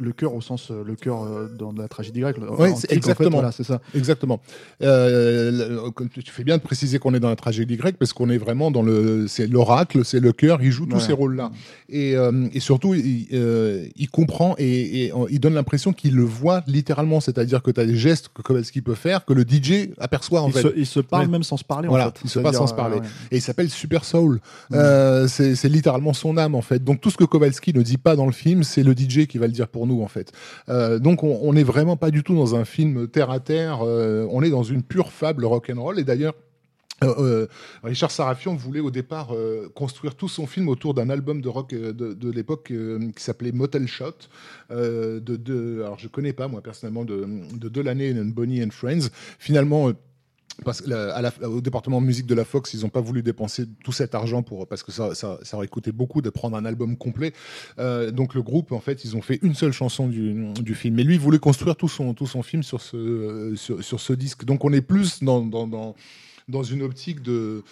le 0.00 0.12
cœur 0.12 0.34
au 0.34 0.40
sens 0.40 0.70
euh, 0.70 0.82
le 0.82 0.94
cœur 0.96 1.24
euh, 1.24 1.46
dans 1.58 1.72
la 1.72 1.88
tragédie 1.88 2.20
grecque. 2.20 2.38
en 2.48 2.56
fait, 2.74 2.90
exactement. 2.90 3.30
voilà, 3.36 3.52
c'est 3.52 3.64
ça. 3.64 3.82
Exactement. 3.94 4.40
Euh, 4.82 5.90
tu 6.08 6.30
fais 6.30 6.42
bien 6.44 6.56
de 6.56 6.62
préciser 6.62 6.98
qu'on 6.98 7.12
est 7.12 7.20
dans 7.20 7.28
la 7.28 7.36
tragédie 7.36 7.76
grecque 7.76 7.96
parce 7.98 8.14
qu'on 8.14 8.30
est 8.30 8.38
vraiment 8.38 8.70
dans 8.70 8.80
le, 8.82 9.26
c'est 9.28 9.46
l'oracle, 9.46 10.06
c'est 10.06 10.20
le 10.20 10.32
cœur, 10.32 10.62
il 10.62 10.70
joue 10.70 10.86
tous 10.86 11.00
ces 11.00 11.12
rôles-là. 11.12 11.50
Et, 11.90 12.16
euh, 12.16 12.48
et 12.54 12.60
surtout, 12.60 12.94
il, 12.94 13.26
il 13.94 14.08
comprend 14.10 14.54
et, 14.58 15.04
et, 15.06 15.12
il 15.30 15.40
donne 15.40 15.54
l'impression 15.54 15.92
qu'il 15.92 16.14
le 16.14 16.24
voit 16.24 16.62
littéralement, 16.66 17.20
c'est-à-dire 17.20 17.62
que 17.62 17.70
tu 17.70 17.80
as 17.80 17.84
des 17.86 17.96
gestes 17.96 18.30
que 18.34 18.40
Kowalski 18.40 18.80
peut 18.80 18.94
faire 18.94 19.24
que 19.26 19.34
le 19.34 19.42
DJ 19.42 19.90
aperçoit 19.98 20.40
en 20.40 20.48
Il 20.48 20.54
fait. 20.54 20.62
se, 20.62 20.68
il 20.76 20.86
se 20.86 21.00
parle 21.00 21.28
même 21.28 21.42
sans 21.42 21.58
se 21.58 21.64
parler. 21.64 21.88
Voilà, 21.88 22.08
en 22.08 22.10
fait. 22.12 22.20
il 22.24 22.30
se 22.30 22.38
parle 22.38 22.54
sans 22.54 22.66
se 22.66 22.74
parler. 22.74 22.96
ouais. 23.00 23.06
Et 23.30 23.36
il 23.36 23.42
s'appelle 23.42 23.68
Super 23.68 24.04
Soul. 24.04 24.40
C'est 24.70 25.68
littéralement 25.68 26.14
son 26.14 26.38
âme 26.38 26.54
en 26.54 26.62
fait. 26.62 26.82
Donc 26.82 27.02
tout 27.02 27.10
ce 27.10 27.16
que 27.18 27.24
Kowalski 27.24 27.65
ne 27.74 27.82
dit 27.82 27.98
pas 27.98 28.16
dans 28.16 28.26
le 28.26 28.32
film, 28.32 28.62
c'est 28.62 28.82
le 28.82 28.92
DJ 28.92 29.26
qui 29.26 29.38
va 29.38 29.46
le 29.46 29.52
dire 29.52 29.68
pour 29.68 29.86
nous 29.86 30.02
en 30.02 30.08
fait. 30.08 30.32
Euh, 30.68 30.98
donc 30.98 31.22
on, 31.22 31.38
on 31.42 31.54
est 31.56 31.62
vraiment 31.64 31.96
pas 31.96 32.10
du 32.10 32.22
tout 32.22 32.34
dans 32.34 32.54
un 32.54 32.64
film 32.64 33.08
terre 33.08 33.30
à 33.30 33.40
terre. 33.40 33.80
euh, 33.82 34.26
on 34.30 34.42
est 34.42 34.50
dans 34.50 34.62
une 34.62 34.82
pure 34.82 35.10
fable 35.12 35.44
rock 35.44 35.70
and 35.74 35.80
roll. 35.80 35.98
Et 35.98 36.04
d'ailleurs. 36.04 36.34
euh, 37.02 37.46
Richard 37.84 38.10
Sarafian 38.10 38.54
voulait 38.54 38.80
au 38.80 38.90
départ 38.90 39.28
construire 39.74 40.14
tout 40.14 40.28
son 40.28 40.46
film 40.46 40.68
autour 40.70 40.94
d'un 40.94 41.10
album 41.10 41.42
de 41.42 41.48
rock 41.50 41.74
de, 41.74 42.30
l'époque 42.30 42.72
qui 43.14 43.22
s'appelait 43.22 43.52
Motel 43.52 43.86
Shot. 43.86 44.16
De, 44.70 45.20
de, 45.20 45.82
alors 45.82 45.98
je 45.98 46.08
connais 46.08 46.32
pas 46.32 46.48
moi 46.48 46.62
personnellement 46.62 47.04
de, 47.04 47.26
de 47.52 47.68
Delaney 47.68 48.18
and 48.18 48.32
Bonnie 48.34 48.64
and 48.64 48.70
Friends. 48.70 49.10
Finalement, 49.38 49.92
parce 50.64 50.80
que 50.80 50.90
la- 50.90 51.14
à 51.14 51.22
la- 51.22 51.48
au 51.48 51.60
département 51.60 52.00
de 52.00 52.06
musique 52.06 52.26
de 52.26 52.34
la 52.34 52.44
Fox, 52.44 52.72
ils 52.74 52.80
n'ont 52.80 52.88
pas 52.88 53.00
voulu 53.00 53.22
dépenser 53.22 53.66
tout 53.84 53.92
cet 53.92 54.14
argent 54.14 54.42
pour 54.42 54.66
parce 54.66 54.82
que 54.82 54.92
ça, 54.92 55.38
aurait 55.52 55.68
coûté 55.68 55.92
beaucoup 55.92 56.22
de 56.22 56.30
prendre 56.30 56.56
un 56.56 56.64
album 56.64 56.96
complet. 56.96 57.32
Euh, 57.78 58.10
donc 58.10 58.34
le 58.34 58.42
groupe, 58.42 58.72
en 58.72 58.80
fait, 58.80 59.04
ils 59.04 59.16
ont 59.16 59.22
fait 59.22 59.38
une 59.42 59.54
seule 59.54 59.72
chanson 59.72 60.08
du, 60.08 60.74
film. 60.74 60.96
Mais 60.96 61.04
lui, 61.04 61.14
il 61.14 61.20
voulait 61.20 61.38
construire 61.38 61.76
tout 61.76 61.88
son 61.88 62.14
tout 62.14 62.26
son 62.26 62.42
film 62.42 62.62
sur 62.62 62.80
ce 62.80 62.96
euh, 62.96 63.56
sur 63.56 64.00
ce 64.00 64.12
disque. 64.12 64.44
Donc 64.44 64.64
on 64.64 64.72
est 64.72 64.80
plus 64.80 65.22
dans 65.22 65.40
dans, 65.44 65.66
dans, 65.66 65.94
dans 66.48 66.62
une 66.62 66.82
optique 66.82 67.22
de 67.22 67.62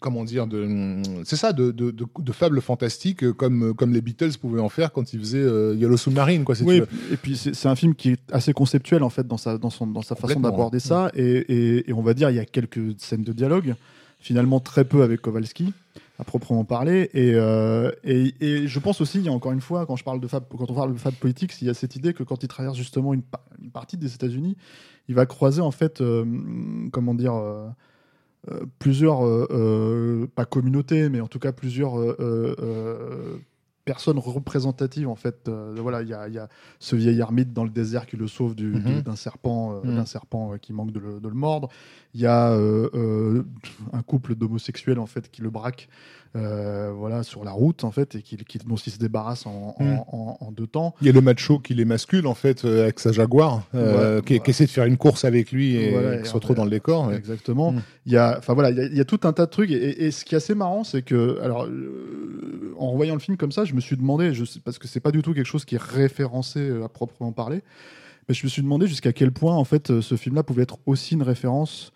comment 0.00 0.24
dire 0.24 0.46
de 0.46 1.00
c'est 1.24 1.36
ça 1.36 1.52
de, 1.52 1.70
de, 1.70 1.90
de, 1.90 2.04
de 2.18 2.32
fables 2.32 2.60
fantastiques 2.60 3.22
euh, 3.24 3.32
comme 3.32 3.74
comme 3.74 3.92
les 3.92 4.00
Beatles 4.02 4.36
pouvaient 4.40 4.60
en 4.60 4.68
faire 4.68 4.92
quand 4.92 5.12
ils 5.12 5.20
faisaient 5.20 5.38
euh, 5.38 5.74
Yellow 5.74 5.96
Submarine 5.96 6.44
quoi 6.44 6.54
si 6.54 6.64
Oui, 6.64 6.82
et 7.12 7.16
puis 7.16 7.36
c'est 7.36 7.66
un 7.66 7.76
film 7.76 7.94
qui 7.94 8.10
est 8.10 8.20
assez 8.32 8.52
conceptuel 8.52 9.02
en 9.02 9.10
fait 9.10 9.26
dans 9.26 9.36
sa, 9.38 9.56
dans 9.58 9.70
son, 9.70 9.86
dans 9.86 10.02
sa 10.02 10.14
façon 10.14 10.40
d'aborder 10.50 10.76
ouais. 10.76 10.80
ça. 10.80 11.10
Et, 11.14 11.22
et- 11.24 11.90
et 11.90 11.92
on 11.92 12.02
va 12.02 12.14
dire, 12.14 12.30
il 12.30 12.36
y 12.36 12.40
a 12.40 12.44
quelques 12.44 12.94
scènes 12.98 13.22
de 13.22 13.32
dialogue, 13.32 13.74
finalement 14.20 14.60
très 14.60 14.84
peu 14.84 15.02
avec 15.02 15.20
Kowalski, 15.22 15.72
à 16.18 16.24
proprement 16.24 16.64
parler. 16.64 17.10
Et, 17.14 17.32
euh, 17.34 17.90
et, 18.04 18.34
et 18.40 18.66
je 18.68 18.78
pense 18.78 19.00
aussi, 19.00 19.28
encore 19.30 19.52
une 19.52 19.60
fois, 19.60 19.86
quand, 19.86 19.96
je 19.96 20.04
parle 20.04 20.20
de 20.20 20.26
fab, 20.26 20.44
quand 20.50 20.70
on 20.70 20.74
parle 20.74 20.92
de 20.92 20.98
fab 20.98 21.14
politique, 21.14 21.52
il 21.62 21.68
y 21.68 21.70
a 21.70 21.74
cette 21.74 21.96
idée 21.96 22.12
que 22.12 22.22
quand 22.22 22.42
il 22.42 22.48
traverse 22.48 22.76
justement 22.76 23.14
une, 23.14 23.22
pa- 23.22 23.44
une 23.62 23.70
partie 23.70 23.96
des 23.96 24.14
États-Unis, 24.14 24.56
il 25.08 25.14
va 25.14 25.24
croiser 25.26 25.60
en 25.62 25.70
fait, 25.70 26.00
euh, 26.00 26.24
comment 26.92 27.14
dire. 27.14 27.34
Euh, 28.52 28.64
plusieurs, 28.78 29.26
euh, 29.26 29.46
euh, 29.50 30.26
pas 30.34 30.44
communautés, 30.44 31.08
mais 31.08 31.20
en 31.20 31.26
tout 31.26 31.38
cas 31.38 31.52
plusieurs 31.52 31.94
personnes 33.86 34.18
représentatives 34.18 35.08
en 35.08 35.14
fait. 35.14 35.48
Euh, 35.48 35.74
voilà, 35.80 36.02
il 36.02 36.08
y 36.08 36.12
a, 36.12 36.28
il 36.28 36.34
y 36.34 36.38
a 36.38 36.48
ce 36.80 36.94
vieil 36.96 37.18
ermite 37.20 37.54
dans 37.54 37.64
le 37.64 37.70
désert 37.70 38.04
qui 38.06 38.16
le 38.16 38.26
sauve 38.26 38.54
du- 38.54 38.66
Mhm. 38.66 38.80
du- 38.82 39.02
d'un 39.02 39.16
serpent, 39.16 39.72
euh, 39.72 39.80
Mhm. 39.88 39.96
d'un 39.96 40.04
serpent 40.04 40.52
euh, 40.52 40.56
qui 40.58 40.72
manque 40.74 40.90
de 40.92 40.98
le, 41.00 41.20
de 41.20 41.28
le 41.28 41.34
mordre. 41.34 41.68
Il 42.14 42.20
y 42.20 42.26
a 42.26 42.50
un 42.52 44.02
couple 44.06 44.34
d'homosexuels 44.34 44.98
en 44.98 45.06
fait 45.06 45.30
qui 45.30 45.42
le 45.42 45.50
braque, 45.50 45.88
voilà, 46.34 47.22
sur 47.22 47.44
la 47.44 47.50
route 47.52 47.84
en 47.84 47.90
fait 47.90 48.14
et 48.16 48.22
qui, 48.22 48.36
qui 48.36 48.58
dont 48.58 48.74
il 48.74 48.90
se 48.92 48.98
débarrasse 48.98 49.46
en, 49.46 49.74
en- 49.78 49.84
Mhm. 49.84 49.98
en- 50.12 50.36
en 50.40 50.50
deux 50.52 50.66
temps. 50.66 50.94
Il 51.00 51.06
y 51.06 51.10
a 51.10 51.12
le 51.12 51.20
macho 51.20 51.58
qui 51.58 51.74
les 51.74 51.84
mascule 51.84 52.26
en 52.26 52.34
fait 52.34 52.64
avec 52.64 53.00
sa 53.00 53.12
Jaguar, 53.12 53.62
Ouais, 53.74 54.20
qui, 54.26 54.40
essaie 54.50 54.64
de 54.66 54.70
faire 54.70 54.84
une 54.86 54.96
course 54.96 55.24
avec 55.24 55.52
lui 55.52 55.76
et 55.76 55.92
Voilà, 55.92 56.18
qui 56.18 56.28
se 56.28 56.34
retrouve 56.34 56.56
dans 56.56 56.64
le 56.64 56.70
décor. 56.70 57.08
ouais. 57.08 57.16
Exactement. 57.16 57.74
Il 58.06 58.12
y 58.12 58.16
a, 58.16 58.36
enfin 58.38 58.54
voilà, 58.54 58.70
il 58.70 58.76
y, 58.76 58.80
a- 58.80 58.86
il 58.86 58.96
y 58.96 59.00
a 59.00 59.04
tout 59.04 59.20
un 59.24 59.32
tas 59.32 59.46
de 59.46 59.50
trucs. 59.50 59.70
Et, 59.70 60.06
et 60.06 60.10
ce 60.10 60.24
qui 60.24 60.34
est 60.34 60.38
assez 60.38 60.54
marrant, 60.54 60.84
c'est 60.84 61.02
que, 61.02 61.38
alors, 61.42 61.68
en 62.78 62.90
revoyant 62.90 63.14
le 63.14 63.20
film 63.20 63.36
comme 63.36 63.52
ça, 63.52 63.64
je 63.64 63.74
me 63.76 63.80
suis 63.80 63.96
demandé, 63.96 64.34
je 64.34 64.44
sais, 64.44 64.60
parce 64.60 64.78
que 64.78 64.88
c'est 64.88 65.00
pas 65.00 65.12
du 65.12 65.22
tout 65.22 65.32
quelque 65.34 65.46
chose 65.46 65.64
qui 65.64 65.76
est 65.76 65.82
référencé 65.82 66.58
euh, 66.60 66.84
à 66.84 66.88
proprement 66.88 67.30
parler, 67.32 67.62
mais 68.28 68.34
je 68.34 68.44
me 68.44 68.48
suis 68.48 68.62
demandé 68.62 68.86
jusqu'à 68.88 69.12
quel 69.12 69.30
point, 69.30 69.54
en 69.54 69.64
fait, 69.64 69.90
euh, 69.90 70.02
ce 70.02 70.16
film-là 70.16 70.42
pouvait 70.42 70.62
être 70.64 70.78
aussi 70.86 71.14
une 71.14 71.22
référence. 71.22 71.92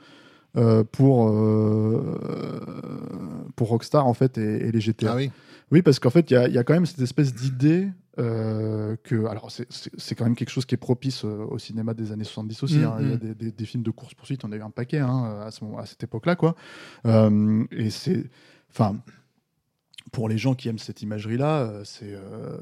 euh, 0.56 0.82
pour 0.82 1.28
euh, 1.30 2.18
pour 3.56 3.68
Rockstar 3.68 4.06
en 4.06 4.14
fait 4.14 4.38
et, 4.38 4.66
et 4.68 4.72
les 4.72 4.80
GTA. 4.80 5.12
Ah 5.12 5.16
oui. 5.16 5.30
Oui, 5.70 5.82
parce 5.82 6.00
qu'en 6.00 6.10
fait, 6.10 6.28
il 6.30 6.34
y 6.34 6.36
a, 6.36 6.48
il 6.48 6.54
y 6.54 6.58
a 6.58 6.64
quand 6.64 6.72
même 6.74 6.86
cette 6.86 7.00
espèce 7.00 7.32
d'idée 7.32 7.86
euh, 8.18 8.96
que. 9.04 9.26
Alors, 9.26 9.52
c'est- 9.52 10.14
quand 10.16 10.24
même 10.24 10.34
quelque 10.34 10.50
chose 10.50 10.66
qui 10.66 10.74
est 10.74 10.78
propice 10.78 11.22
au 11.22 11.56
cinéma 11.58 11.94
des 11.94 12.10
années 12.10 12.24
70 12.24 12.62
aussi. 12.64 12.78
Mm, 12.78 12.84
hein. 12.84 12.96
Il 13.00 13.08
y 13.08 13.12
a 13.12 13.14
mm. 13.14 13.18
des, 13.18 13.34
des- 13.36 13.52
des 13.52 13.64
films 13.64 13.84
de 13.84 13.92
course-poursuite, 13.92 14.44
on 14.44 14.50
a 14.50 14.56
eu 14.56 14.62
un 14.62 14.70
paquet 14.70 14.98
hein, 14.98 15.38
à, 15.46 15.52
ce 15.52 15.62
moment- 15.64 15.78
à 15.78 15.86
cette 15.86 16.02
époque-là, 16.02 16.34
quoi. 16.34 16.56
Et 17.06 17.90
c'est. 17.90 18.24
Enfin. 18.72 18.96
Pour 20.12 20.28
les 20.28 20.38
gens 20.38 20.54
qui 20.54 20.68
aiment 20.68 20.78
cette 20.78 21.02
imagerie-là, 21.02 21.60
euh, 21.62 21.82
c'est 21.84 22.12
euh, 22.14 22.56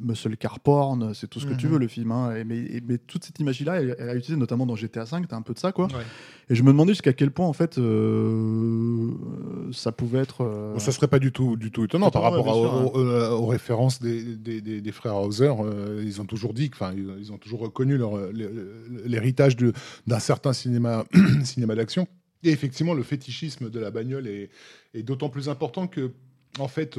muscle 0.00 0.36
car 0.36 0.60
porn, 0.60 1.14
c'est 1.14 1.26
tout 1.26 1.40
ce 1.40 1.46
que 1.46 1.54
tu 1.54 1.66
Mhm. 1.66 1.72
veux 1.72 1.78
le 1.78 1.88
film. 1.88 2.12
hein. 2.12 2.34
Et 2.36 2.44
mais, 2.44 2.58
et- 2.58 2.82
mais 2.86 2.98
toute 2.98 3.24
cette 3.24 3.38
imagerie-là, 3.40 3.80
elle, 3.80 3.96
elle 3.98 4.08
a 4.10 4.14
utilisé 4.14 4.36
notamment 4.38 4.66
dans 4.66 4.76
GTA 4.76 5.04
V, 5.04 5.22
t'as 5.28 5.36
un 5.36 5.42
peu 5.42 5.54
de 5.54 5.58
ça, 5.58 5.72
quoi. 5.72 5.86
Ouais. 5.86 6.02
Et 6.50 6.54
je 6.54 6.62
me 6.62 6.68
demandais 6.68 6.92
jusqu'à 6.92 7.12
quel 7.14 7.30
point, 7.30 7.46
en 7.46 7.52
fait, 7.54 7.78
euh, 7.78 9.10
ça 9.72 9.92
pouvait 9.92 10.18
être. 10.20 10.42
euh, 10.42 10.74
Bon, 10.74 10.78
ça 10.78 10.92
serait 10.92 11.08
pas 11.08 11.18
du 11.18 11.32
tout, 11.32 11.56
du 11.56 11.70
tout 11.70 11.84
étonnant 11.84 12.10
par 12.10 12.22
rapport 12.22 12.44
ouais, 12.46 12.50
à- 12.52 12.54
bien 12.54 12.82
sûr, 12.84 12.94
aux, 12.94 12.98
euh, 13.00 13.30
aux 13.30 13.46
références 13.46 14.00
des, 14.00 14.22
des, 14.36 14.60
des- 14.60 14.80
des 14.80 14.92
frères 14.92 15.16
Hauser. 15.16 15.52
euh, 15.58 16.02
ils 16.04 16.20
ont 16.20 16.24
toujours 16.26 16.54
dit, 16.54 16.70
que- 16.70 16.76
enfin, 16.76 16.92
ils, 16.96 17.08
ils 17.18 17.32
ont 17.32 17.38
toujours 17.38 17.60
reconnu 17.60 17.96
leur- 17.96 18.18
l'héritage 19.04 19.56
d'un 19.56 20.18
certain 20.18 20.52
cinéma, 20.52 21.04
cinéma 21.44 21.74
d'action. 21.74 22.06
Et 22.42 22.50
effectivement, 22.50 22.94
le 22.94 23.02
fétichisme 23.02 23.70
de 23.70 23.80
la 23.80 23.90
bagnole 23.90 24.26
est, 24.28 24.50
est 24.94 25.02
d'autant 25.02 25.28
plus 25.30 25.48
important 25.48 25.86
que, 25.86 26.12
en 26.58 26.68
fait. 26.68 26.98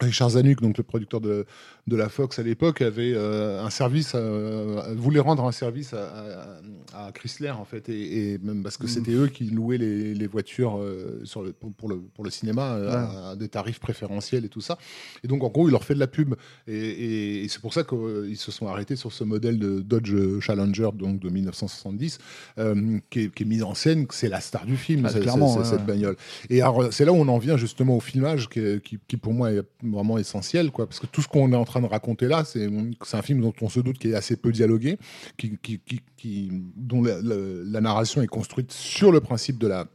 Richard 0.00 0.30
Zanuck, 0.30 0.60
donc 0.60 0.76
le 0.78 0.82
producteur 0.84 1.20
de, 1.20 1.46
de 1.86 1.96
la 1.96 2.08
Fox 2.08 2.38
à 2.38 2.42
l'époque, 2.42 2.82
avait 2.82 3.12
euh, 3.14 3.62
un 3.62 3.70
service, 3.70 4.12
euh, 4.14 4.82
voulait 4.96 5.20
rendre 5.20 5.44
un 5.44 5.52
service 5.52 5.94
à, 5.94 6.58
à- 6.92 7.06
à 7.06 7.12
Chrysler 7.12 7.50
en 7.50 7.64
fait, 7.64 7.88
et, 7.88 8.32
et 8.34 8.38
même 8.38 8.62
parce 8.62 8.76
que 8.76 8.84
Mhm. 8.84 8.88
c'était 8.88 9.12
eux 9.12 9.26
qui 9.28 9.44
louaient 9.44 9.78
les, 9.78 10.14
les 10.14 10.26
voitures 10.26 10.78
euh, 10.78 11.20
sur 11.24 11.42
le, 11.42 11.52
pour, 11.52 11.88
le, 11.88 11.98
pour 12.00 12.24
le 12.24 12.30
cinéma 12.30 12.72
à, 12.72 13.30
à 13.30 13.36
des 13.36 13.48
tarifs 13.48 13.80
préférentiels 13.80 14.44
et 14.44 14.48
tout 14.48 14.60
ça. 14.60 14.78
Et 15.22 15.28
donc 15.28 15.42
en 15.42 15.48
gros, 15.48 15.68
il 15.68 15.72
leur 15.72 15.84
fait 15.84 15.94
de 15.94 16.00
la 16.00 16.06
pub, 16.06 16.34
et, 16.68 16.74
et- 16.76 17.44
et 17.44 17.48
c'est 17.48 17.60
pour 17.60 17.72
ça 17.74 17.82
qu'ils 17.84 18.36
se 18.36 18.50
sont 18.52 18.66
arrêtés 18.68 18.96
sur 18.96 19.12
ce 19.12 19.24
modèle 19.24 19.58
de 19.58 19.80
Dodge 19.80 20.14
Challenger 20.40 20.90
donc 20.94 21.20
de 21.20 21.28
1970, 21.28 22.18
euh, 22.58 22.98
qui, 23.10 23.20
est, 23.20 23.34
qui 23.34 23.42
est 23.42 23.46
mis 23.46 23.62
en 23.62 23.74
scène, 23.74 24.06
c'est 24.10 24.28
la 24.28 24.40
star 24.40 24.66
du 24.66 24.76
film, 24.76 25.04
Ah, 25.06 25.10
c'est- 25.10 25.20
clairement, 25.20 25.62
cette 25.64 25.86
bagnole. 25.86 26.16
Et 26.50 26.60
c'est 26.90 27.04
là 27.04 27.12
où 27.12 27.16
on 27.16 27.28
en 27.28 27.38
vient 27.38 27.56
justement 27.56 27.96
au 27.96 28.00
filmage, 28.00 28.48
qui, 28.48 28.80
qui, 28.82 28.98
qui 29.06 29.16
pour 29.16 29.32
moi 29.32 29.52
est 29.52 29.62
vraiment 29.92 30.18
essentiel, 30.18 30.70
quoi, 30.70 30.86
parce 30.86 31.00
que 31.00 31.06
tout 31.06 31.22
ce 31.22 31.28
qu'on 31.28 31.52
est 31.52 31.56
en 31.56 31.64
train 31.64 31.80
de 31.80 31.86
raconter 31.86 32.26
là, 32.26 32.44
c'est 32.44 32.68
un 33.12 33.22
film 33.22 33.40
dont 33.40 33.52
on 33.60 33.68
se 33.68 33.80
doute 33.80 33.98
qui 33.98 34.10
est 34.10 34.14
assez 34.14 34.36
peu 34.36 34.52
dialogué, 34.52 34.98
qui, 35.36 35.58
qui, 35.62 35.80
qui, 36.16 36.50
dont 36.76 37.02
la- 37.02 37.20
la 37.22 37.80
narration 37.80 38.22
est 38.22 38.26
construite 38.26 38.72
sur 38.72 39.12
le 39.12 39.20
principe 39.20 39.58
de 39.58 39.66
la 39.66 39.86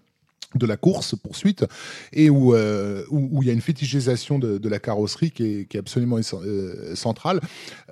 de 0.55 0.65
la 0.65 0.77
course 0.77 1.15
poursuite 1.15 1.63
et 2.12 2.29
où 2.31 2.55
euh, 2.55 3.03
où 3.12 3.29
où 3.31 3.43
il 3.43 3.47
y 3.47 3.51
a 3.51 3.53
une 3.53 3.62
fétichisation 3.62 4.39
de, 4.39 4.57
de 4.57 4.69
la 4.69 4.79
carrosserie 4.79 5.29
qui 5.29 5.43
est, 5.45 5.65
qui 5.69 5.77
est 5.77 5.79
absolument 5.79 6.17
euh, 6.33 6.95
centrale. 6.95 7.39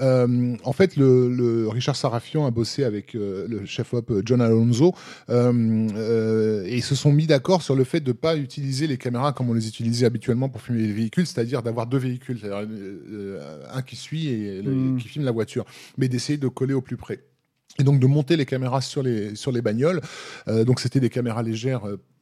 Euh, 0.02 0.56
en 0.64 0.74
fait, 0.74 0.96
le, 0.96 1.30
le 1.30 1.68
Richard 1.68 1.96
Sarafian 1.96 2.48
a 2.48 2.52
bossé 2.52 2.84
avec 2.84 3.14
le 3.14 3.66
chef 3.66 3.94
op 3.94 4.12
John 4.26 4.42
Alonso 4.42 4.94
et 5.30 6.76
ils 6.76 6.84
se 6.84 6.96
sont 6.96 7.12
mis 7.12 7.28
d'accord 7.28 7.62
sur 7.62 7.76
le 7.76 7.84
fait 7.84 8.00
de 8.00 8.12
pas 8.12 8.36
utiliser 8.38 8.88
les 8.88 8.98
caméras 8.98 9.34
comme 9.34 9.50
on 9.50 9.54
les 9.54 9.68
utilisait 9.68 10.06
habituellement 10.06 10.50
pour 10.50 10.62
filmer 10.62 10.82
les 10.88 10.94
véhicules, 10.94 11.26
c'est-à-dire 11.28 11.62
d'avoir 11.64 11.88
deux 11.88 11.98
véhicules, 12.00 12.40
un 13.74 13.82
qui 13.82 13.96
suit 13.96 14.28
et 14.28 14.62
le- 14.62 14.72
Mm. 14.72 14.98
qui 14.98 15.08
filme 15.08 15.26
la 15.26 15.32
voiture, 15.32 15.66
mais 15.98 16.08
d'essayer 16.08 16.38
de 16.38 16.48
coller 16.48 16.74
au 16.74 16.82
plus 16.82 16.98
près. 16.98 17.20
Et 17.80 17.84
donc 17.84 18.00
de 18.00 18.08
monter 18.08 18.38
les 18.38 18.46
caméras 18.46 18.82
sur 18.82 19.04
les 19.04 19.36
sur 19.36 19.52
les 19.52 19.62
bagnoles. 19.62 20.02
Euh, 20.48 20.64
donc 20.64 20.80
c'était 20.80 21.00
des 21.00 21.10
caméras 21.10 21.44
légères. 21.44 21.82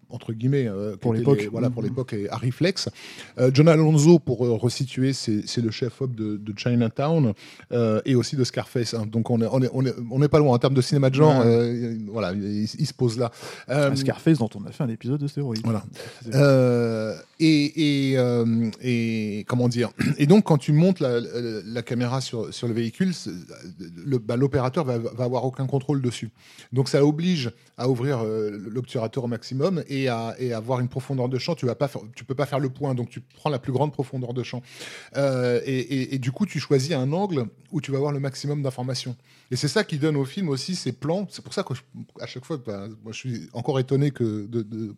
Entre 0.09 0.33
guillemets 0.33 0.67
euh, 0.67 0.95
Pour 0.97 1.13
l'époque. 1.13 1.47
voilà 1.51 1.69
pour 1.69 1.81
Mhm. 1.83 1.89
l'époque 1.89 2.13
et 2.13 2.29
à 2.29 2.37
reflex 2.37 2.89
Euh, 3.39 3.51
John 3.53 3.67
Alonso 3.67 4.19
pour 4.19 4.45
euh, 4.45 4.51
resituer 4.55 5.13
c'est 5.13 5.57
le 5.61 5.71
chef 5.71 6.01
op 6.01 6.13
de, 6.15 6.37
de 6.37 6.53
Chinatown 6.57 7.33
euh, 7.71 8.01
et 8.05 8.15
aussi 8.15 8.35
de 8.35 8.43
Scarface 8.43 8.93
hein. 8.93 9.05
donc 9.05 9.29
on 9.29 9.41
est 9.41 9.47
on 9.51 9.61
est 9.61 9.69
on 9.73 9.85
est 9.85 9.93
on 10.11 10.21
est 10.21 10.27
pas 10.27 10.39
loin 10.39 10.53
en 10.53 10.59
termes 10.59 10.73
de 10.75 10.81
cinéma 10.81 11.09
de 11.09 11.15
genre 11.15 11.45
Ouais. 11.45 11.97
voilà 12.07 12.31
il, 12.33 12.63
il 12.63 12.85
se 12.85 12.93
pose 12.93 13.17
là 13.17 13.31
Scarface 13.95 14.37
dont 14.37 14.49
on 14.55 14.65
a 14.65 14.71
fait 14.71 14.83
un 14.83 14.89
épisode 14.89 15.19
de 15.19 15.27
stéroïdes. 15.27 15.63
Voilà. 15.63 15.83
Et, 17.39 18.11
et, 18.11 18.17
euh, 18.17 18.69
et 18.81 19.43
comment 19.47 19.67
dire 19.67 19.89
Et 20.17 20.25
donc, 20.25 20.45
quand 20.45 20.57
tu 20.57 20.71
montes 20.71 20.99
la, 21.01 21.81
caméra 21.81 22.21
sur, 22.21 22.53
sur 22.53 22.67
le 22.67 22.73
véhicule, 22.73 23.11
bah, 24.23 24.37
l'opérateur 24.37 24.85
va, 24.85 24.97
va 24.97 25.23
avoir 25.23 25.45
aucun 25.45 25.65
contrôle 25.67 26.01
dessus. 26.01 26.29
Donc, 26.71 26.89
ça 26.89 27.05
oblige 27.05 27.51
à 27.77 27.89
ouvrir 27.89 28.19
euh, 28.23 28.51
l'obturateur 28.69 29.23
au 29.25 29.27
maximum 29.27 29.83
et 29.89 30.07
à, 30.07 30.35
et 30.39 30.53
avoir 30.53 30.79
une 30.79 30.87
profondeur 30.87 31.27
de 31.29 31.37
champ. 31.37 31.55
Tu 31.55 31.65
vas 31.65 31.75
pas 31.75 31.89
tu 32.15 32.23
peux 32.23 32.35
pas 32.35 32.45
faire 32.45 32.59
le 32.59 32.69
point, 32.69 32.95
donc 32.95 33.09
tu 33.09 33.21
prends 33.21 33.49
la 33.49 33.59
plus 33.59 33.71
grande 33.71 33.91
profondeur 33.91 34.33
de 34.33 34.43
champ. 34.43 34.61
Euh, 35.17 35.59
et, 35.65 36.17
du 36.19 36.31
coup, 36.31 36.45
tu 36.45 36.59
choisis 36.59 36.93
un 36.93 37.11
angle 37.11 37.45
où 37.71 37.81
tu 37.81 37.91
vas 37.91 37.97
avoir 37.97 38.11
le 38.11 38.19
maximum 38.19 38.61
d'informations. 38.63 39.15
Et 39.51 39.55
c'est 39.55 39.67
ça 39.67 39.83
qui 39.83 39.97
donne 39.97 40.15
au 40.15 40.25
film 40.25 40.49
aussi 40.49 40.75
ses 40.75 40.91
plans. 40.91 41.27
C'est 41.29 41.43
pour 41.43 41.53
ça 41.53 41.63
que 41.63 41.73
je- 41.73 41.81
à 42.21 42.25
chaque 42.25 42.45
fois, 42.45 42.57
bah, 42.65 42.87
moi, 43.03 43.11
je 43.11 43.17
suis 43.17 43.49
encore 43.53 43.79
étonné 43.79 44.11
que, 44.11 44.47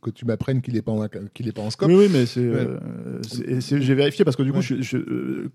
que 0.01 0.09
tu 0.09 0.25
m'apprennes 0.25 0.61
qu'il 0.61 0.75
n'est 0.75 0.81
pas, 0.81 0.91
en- 0.91 1.03
est 1.03 1.51
pas 1.51 1.61
en 1.61 1.69
scope. 1.69 1.89
C'est, 2.27 2.39
euh, 2.41 3.19
j'ai 3.61 3.95
vérifié 3.95 4.23
parce 4.25 4.35
que 4.37 4.43
du 4.43 4.51
coup, 4.51 4.57
Ouais. 4.57 4.63
je- 4.63 4.81
je- 4.81 4.97
euh, 4.97 5.49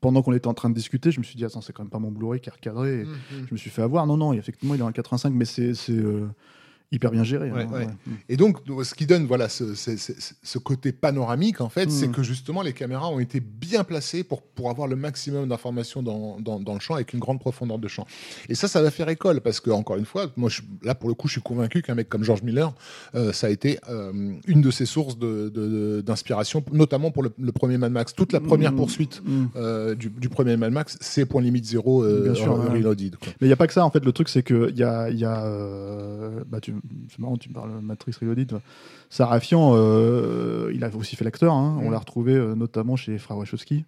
pendant 0.00 0.22
qu'on 0.22 0.32
était 0.32 0.46
en 0.46 0.54
train 0.54 0.70
de 0.70 0.74
discuter, 0.74 1.10
je 1.10 1.18
me 1.18 1.24
suis 1.24 1.36
dit, 1.36 1.44
attends, 1.44 1.60
c'est 1.60 1.72
quand 1.72 1.82
même 1.82 1.90
pas 1.90 1.98
mon 1.98 2.10
Blu-ray 2.12 2.40
qui 2.40 2.48
est 2.48 2.52
recadré. 2.52 3.00
Et 3.00 3.04
Mhm. 3.04 3.14
Je 3.48 3.52
me 3.54 3.56
suis 3.58 3.70
fait 3.70 3.82
avoir. 3.82 4.06
Non, 4.06 4.16
non, 4.16 4.32
effectivement, 4.32 4.74
il 4.74 4.80
est 4.80 4.84
en 4.84 4.92
85, 4.92 5.32
mais 5.34 5.44
c'est 5.44 5.74
c'est, 5.74 5.92
euh, 5.92 6.26
hyper 6.94 7.10
bien 7.10 7.24
géré. 7.24 7.50
Ouais, 7.50 7.62
hein, 7.62 7.68
ouais. 7.72 7.86
ouais. 7.86 8.12
Et 8.28 8.36
donc, 8.36 8.58
ce 8.82 8.94
qui 8.94 9.06
donne 9.06 9.26
voilà, 9.26 9.48
ce, 9.48 9.74
ce- 9.74 9.96
ce- 9.96 10.12
ce 10.42 10.58
côté 10.58 10.92
panoramique, 10.92 11.60
en 11.60 11.68
fait, 11.68 11.86
Mm. 11.86 11.90
c'est 11.90 12.08
que 12.10 12.22
justement, 12.22 12.62
les 12.62 12.72
caméras 12.72 13.08
ont 13.08 13.18
été 13.20 13.40
bien 13.40 13.84
placées 13.84 14.24
pour, 14.24 14.42
pour 14.42 14.70
avoir 14.70 14.88
le 14.88 14.96
maximum 14.96 15.48
d'informations 15.48 16.02
dans, 16.02 16.38
dans, 16.40 16.60
dans 16.60 16.74
le 16.74 16.80
champ 16.80 16.94
avec 16.94 17.12
une 17.12 17.20
grande 17.20 17.40
profondeur 17.40 17.78
de 17.78 17.88
champ. 17.88 18.06
Et 18.48 18.54
ça, 18.54 18.68
ça 18.68 18.80
va 18.82 18.90
faire 18.90 19.08
école 19.08 19.40
parce 19.40 19.60
que, 19.60 19.70
encore 19.70 19.96
une 19.96 20.04
fois, 20.06 20.26
moi, 20.36 20.48
je, 20.48 20.62
là, 20.82 20.94
pour 20.94 21.08
le 21.08 21.14
coup, 21.14 21.28
je 21.28 21.32
suis 21.32 21.42
convaincu 21.42 21.82
qu'un 21.82 21.94
mec 21.94 22.08
comme 22.08 22.24
George 22.24 22.42
Miller, 22.42 22.72
euh, 23.14 23.32
ça 23.32 23.48
a 23.48 23.50
été 23.50 23.78
euh, 23.88 24.12
une 24.46 24.60
de 24.62 24.70
ses 24.70 24.86
sources 24.86 25.18
de- 25.18 25.48
de- 25.48 26.00
d'inspiration, 26.00 26.64
notamment 26.72 27.10
pour 27.10 27.22
le, 27.22 27.32
le 27.38 27.52
premier 27.52 27.78
Mad 27.78 27.92
Max. 27.92 28.14
Toute 28.14 28.32
la 28.32 28.40
première 28.40 28.72
Mm, 28.72 28.76
poursuite 28.76 29.22
mm. 29.24 29.44
euh, 29.56 29.94
du, 29.94 30.08
du 30.10 30.28
premier 30.28 30.56
Mad 30.56 30.72
Max, 30.72 30.96
c'est 31.00 31.26
point 31.26 31.42
limite 31.42 31.64
zéro, 31.64 32.04
Bien 32.04 32.34
sûr. 32.34 32.54
Reloaded. 32.70 33.16
quoi. 33.16 33.28
Mais 33.40 33.46
il 33.46 33.48
n'y 33.48 33.52
a 33.52 33.56
pas 33.56 33.66
que 33.66 33.72
ça, 33.72 33.84
en 33.84 33.90
fait. 33.90 34.04
Le 34.04 34.12
truc, 34.12 34.28
c'est 34.28 34.42
qu'il 34.42 34.74
y 34.76 34.82
a. 34.82 35.10
il 35.10 35.18
Y 35.18 35.24
a 35.24 35.44
bah, 36.46 36.60
tu, 36.60 36.74
c'est 37.08 37.18
marrant, 37.18 37.36
tu 37.36 37.48
me 37.48 37.54
parles 37.54 37.72
de 37.74 37.80
Matrix 37.80 38.14
Reloaded. 38.20 38.60
Sarafian, 39.10 39.72
euh, 39.74 40.70
il 40.74 40.82
a 40.84 40.94
aussi 40.96 41.16
fait 41.16 41.24
l'acteur. 41.24 41.54
hein. 41.54 41.78
On 41.82 41.88
Mm. 41.88 41.92
l'a 41.92 41.98
retrouvé 41.98 42.34
euh, 42.34 42.54
notamment 42.54 42.96
chez 42.96 43.12
les 43.12 43.18
frères 43.18 43.36
Wachowski. 43.38 43.84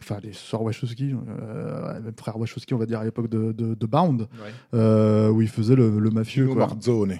Enfin, 0.00 0.18
les 0.22 0.32
sœurs 0.32 0.62
Wachowski, 0.62 1.14
euh, 1.14 2.00
même 2.00 2.12
frères 2.18 2.36
Wachowski, 2.38 2.74
on 2.74 2.78
va 2.78 2.84
dire 2.86 2.98
à 3.00 3.04
l'époque 3.04 3.28
de, 3.30 3.52
de- 3.52 3.74
de 3.74 3.86
Bound, 3.86 4.28
euh, 4.74 5.30
où 5.30 5.40
il 5.40 5.48
faisait 5.48 5.76
le, 5.76 5.98
le 5.98 6.10
mafieux. 6.10 6.46
Quoi. 6.48 6.66
Marzone. 6.66 7.18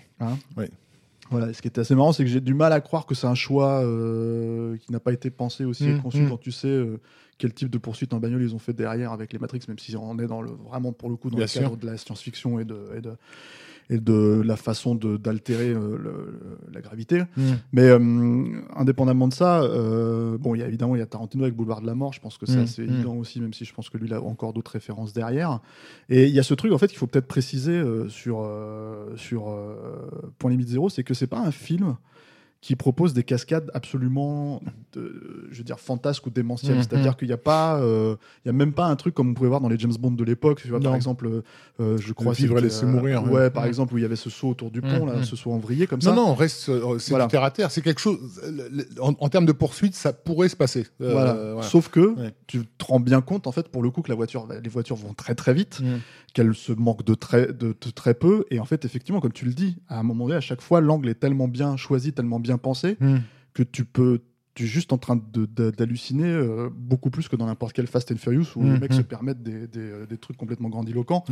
Voilà, 1.31 1.53
ce 1.55 1.63
qui 1.63 1.69
est 1.69 1.79
assez 1.79 1.95
marrant, 1.95 2.13
c'est 2.13 2.23
que 2.23 2.29
j'ai 2.31 2.41
du 2.43 2.53
mal 2.53 2.73
à 2.75 2.81
croire 2.83 3.07
que 3.07 3.15
c'est 3.15 3.27
un 3.27 3.35
choix 3.35 3.83
euh, 3.83 4.77
qui 4.77 4.93
n'a 4.93 5.01
pas 5.01 5.13
été 5.13 5.31
pensé 5.31 5.65
aussi 5.65 5.89
et 5.89 5.95
Mm, 5.95 6.03
conçu 6.03 6.21
mm. 6.23 6.29
quand 6.29 6.37
tu 6.37 6.53
sais 6.53 6.69
euh, 6.69 7.01
quel 7.39 7.55
type 7.55 7.71
de 7.71 7.79
poursuite 7.79 8.13
en 8.13 8.21
bagnole 8.21 8.43
ils 8.43 8.55
ont 8.55 8.59
fait 8.59 8.75
derrière 8.75 9.11
avec 9.11 9.33
les 9.33 9.39
Matrix, 9.39 9.61
même 9.67 9.79
si 9.79 9.97
on 9.97 10.19
est 10.19 10.27
dans 10.27 10.43
le, 10.43 10.51
vraiment 10.69 10.93
pour 10.93 11.09
le 11.09 11.17
coup 11.17 11.31
dans 11.31 11.37
Bien 11.39 11.47
le 11.47 11.49
sûr. 11.49 11.63
cadre 11.63 11.77
de 11.79 11.87
la 11.87 11.97
science-fiction 11.97 12.61
et 12.61 12.65
de, 12.67 12.77
et 12.97 13.01
de, 13.01 13.13
et 13.91 13.99
de 13.99 14.43
la 14.45 14.57
façon 14.57 14.95
d'altérer 14.95 15.71
euh, 15.71 15.99
la 16.73 16.81
gravité. 16.81 17.23
Mais 17.73 17.83
euh, 17.83 17.99
indépendamment 18.75 19.29
de 19.29 19.35
ça, 19.35 19.63
euh, 19.63 20.39
bon, 20.39 20.55
il 20.55 20.61
y 20.61 20.63
a 20.63 20.69
évidemment 20.69 20.97
il 20.97 21.01
y 21.01 21.03
a 21.03 21.07
Tarantino 21.07 21.45
avec 21.45 21.55
Boulevard 21.55 21.81
de 21.81 21.87
la 21.87 21.95
Mort. 21.95 22.13
Je 22.13 22.21
pense 22.21 22.39
que 22.39 22.47
c'est 22.47 22.55
Mm, 22.55 22.63
assez 22.63 22.83
mm. 22.83 22.91
évident 22.91 23.15
aussi, 23.15 23.41
même 23.41 23.53
si 23.53 23.65
je 23.65 23.75
pense 23.75 23.91
que 23.91 23.99
lui 23.99 24.07
il 24.07 24.15
a 24.15 24.23
encore 24.23 24.53
d'autres 24.53 24.71
références 24.71 25.13
derrière. 25.13 25.61
Et 26.09 26.27
il 26.27 26.35
y 26.35 26.39
a 26.39 26.43
ce 26.43 26.55
truc 26.55 26.73
en 26.73 26.79
fait 26.79 26.89
qu'il 26.89 26.99
faut 26.99 27.07
peut-être 27.07 27.27
préciser 27.27 27.83
sur 28.09 28.49
sur 29.17 29.57
Point 30.39 30.51
Limite 30.51 30.69
Zéro, 30.69 30.89
c'est 30.89 31.05
que 31.05 31.15
c'est 31.15 31.27
pas 31.27 31.41
un 31.41 31.51
film 31.51 31.97
qui 32.65 32.77
propose 32.77 33.13
des 33.13 33.25
cascades 33.25 33.71
absolument, 33.75 34.63
de- 34.95 35.49
je 35.51 35.59
veux 35.59 35.65
dire, 35.65 35.79
fantasques 35.79 36.27
ou 36.27 36.31
démentielles. 36.31 36.77
Mhm. 36.77 36.83
C'est-à-dire 36.83 37.15
qu'il 37.19 37.29
n'y 37.29 37.35
a 37.35 37.37
pas, 37.37 37.79
euh, 37.83 38.17
il 38.43 38.49
y 38.49 38.51
a 38.51 38.55
même 38.55 38.73
pas 38.73 38.87
un 38.87 38.97
truc 38.97 39.13
comme 39.15 39.29
on 39.29 39.35
pouvait 39.35 39.51
voir 39.51 39.61
dans 39.61 39.69
les 39.69 39.79
James 39.79 39.93
Bond 40.01 40.13
de 40.13 40.25
l'époque. 40.25 40.63
Tu 40.63 40.69
vois, 40.69 40.81
par 40.81 40.93
Non. 40.93 40.97
exemple, 40.97 41.43
euh, 41.79 41.99
je 41.99 42.13
crois 42.15 42.33
Vivre 42.33 42.57
et 42.57 42.63
laisser 42.63 42.87
mourir, 42.87 43.23
Ouais, 43.25 43.31
ouais. 43.33 43.51
par 43.51 43.67
exemple, 43.67 43.93
où 43.93 43.99
il 43.99 44.01
y 44.03 44.05
avait 44.07 44.17
ce 44.17 44.31
saut 44.31 44.49
autour 44.49 44.71
du 44.71 44.81
pont, 44.81 45.05
là, 45.05 45.17
Mhm. 45.17 45.25
ce 45.25 45.37
saut 45.37 45.53
en 45.53 45.59
vrillé 45.59 45.87
comme 45.87 45.99
Non, 46.03 46.11
ça. 46.11 46.17
non, 46.17 46.27
on 46.31 46.35
reste, 46.35 46.71
euh, 46.71 46.99
c'est 46.99 47.11
Voilà. 47.11 47.27
terre 47.27 47.43
à 47.45 47.51
terre. 47.51 47.71
C'est 47.71 47.83
quelque 47.83 48.01
chose. 48.01 48.17
En, 48.99 49.13
en 49.21 49.29
termes 49.29 49.45
de 49.47 49.53
poursuite, 49.53 49.95
ça 49.95 50.15
pourrait 50.15 50.49
se 50.49 50.57
passer. 50.57 50.87
Euh, 51.03 51.13
voilà. 51.13 51.35
voilà. 51.35 51.63
Sauf 51.69 51.89
que 51.91 52.15
Ouais. 52.19 52.33
tu 52.47 52.63
te 52.79 52.85
rends 52.87 52.99
bien 53.01 53.21
compte, 53.21 53.47
en 53.47 53.53
fait, 53.53 53.69
pour 53.69 53.83
le 53.83 53.91
coup, 53.91 54.01
que 54.01 54.09
la 54.09 54.15
voiture, 54.17 54.49
les 54.63 54.71
voitures 54.71 54.97
vont 54.97 55.13
très 55.13 55.35
très 55.35 55.53
vite, 55.53 55.81
Mm. 55.83 55.99
qu'elles 56.33 56.55
se 56.55 56.73
manquent 56.73 57.05
de 57.05 57.15
très, 57.15 57.49
de, 57.49 57.77
de 57.79 57.91
très 57.95 58.15
peu. 58.15 58.47
Et 58.51 58.59
en 58.59 58.65
fait, 58.65 58.87
effectivement, 58.87 59.21
comme 59.21 59.33
tu 59.33 59.45
le 59.45 59.53
dis, 59.53 59.77
à 59.89 59.99
un 60.01 60.03
moment 60.03 60.25
donné, 60.25 60.37
à 60.37 60.41
chaque 60.41 60.63
fois, 60.63 60.81
l'angle 60.81 61.11
est 61.11 61.15
tellement 61.21 61.47
bien 61.47 61.77
choisi, 61.77 62.13
tellement 62.15 62.41
bien 62.41 62.54
pensé, 62.59 62.97
Mm. 63.01 63.17
que 63.53 63.63
tu 63.63 63.85
peux. 63.85 64.21
Tu 64.55 64.65
es 64.65 64.67
juste 64.69 64.93
en 64.93 64.99
train 64.99 65.21
d'halluciner 65.77 66.29
euh, 66.29 66.69
beaucoup 66.73 67.11
plus 67.11 67.27
que 67.27 67.35
dans 67.35 67.47
n'importe 67.47 67.73
quel 67.73 67.89
Fast 67.89 68.13
and 68.13 68.17
Furious 68.19 68.47
où 68.55 68.63
les 68.63 68.71
Mhm. 68.71 68.79
mecs 68.81 68.93
se 68.93 69.01
permettent 69.03 69.43
des, 69.43 69.67
des, 69.67 69.81
euh, 69.81 70.07
des 70.07 70.17
trucs 70.17 70.37
complètement 70.37 70.69
grandiloquents 70.69 71.25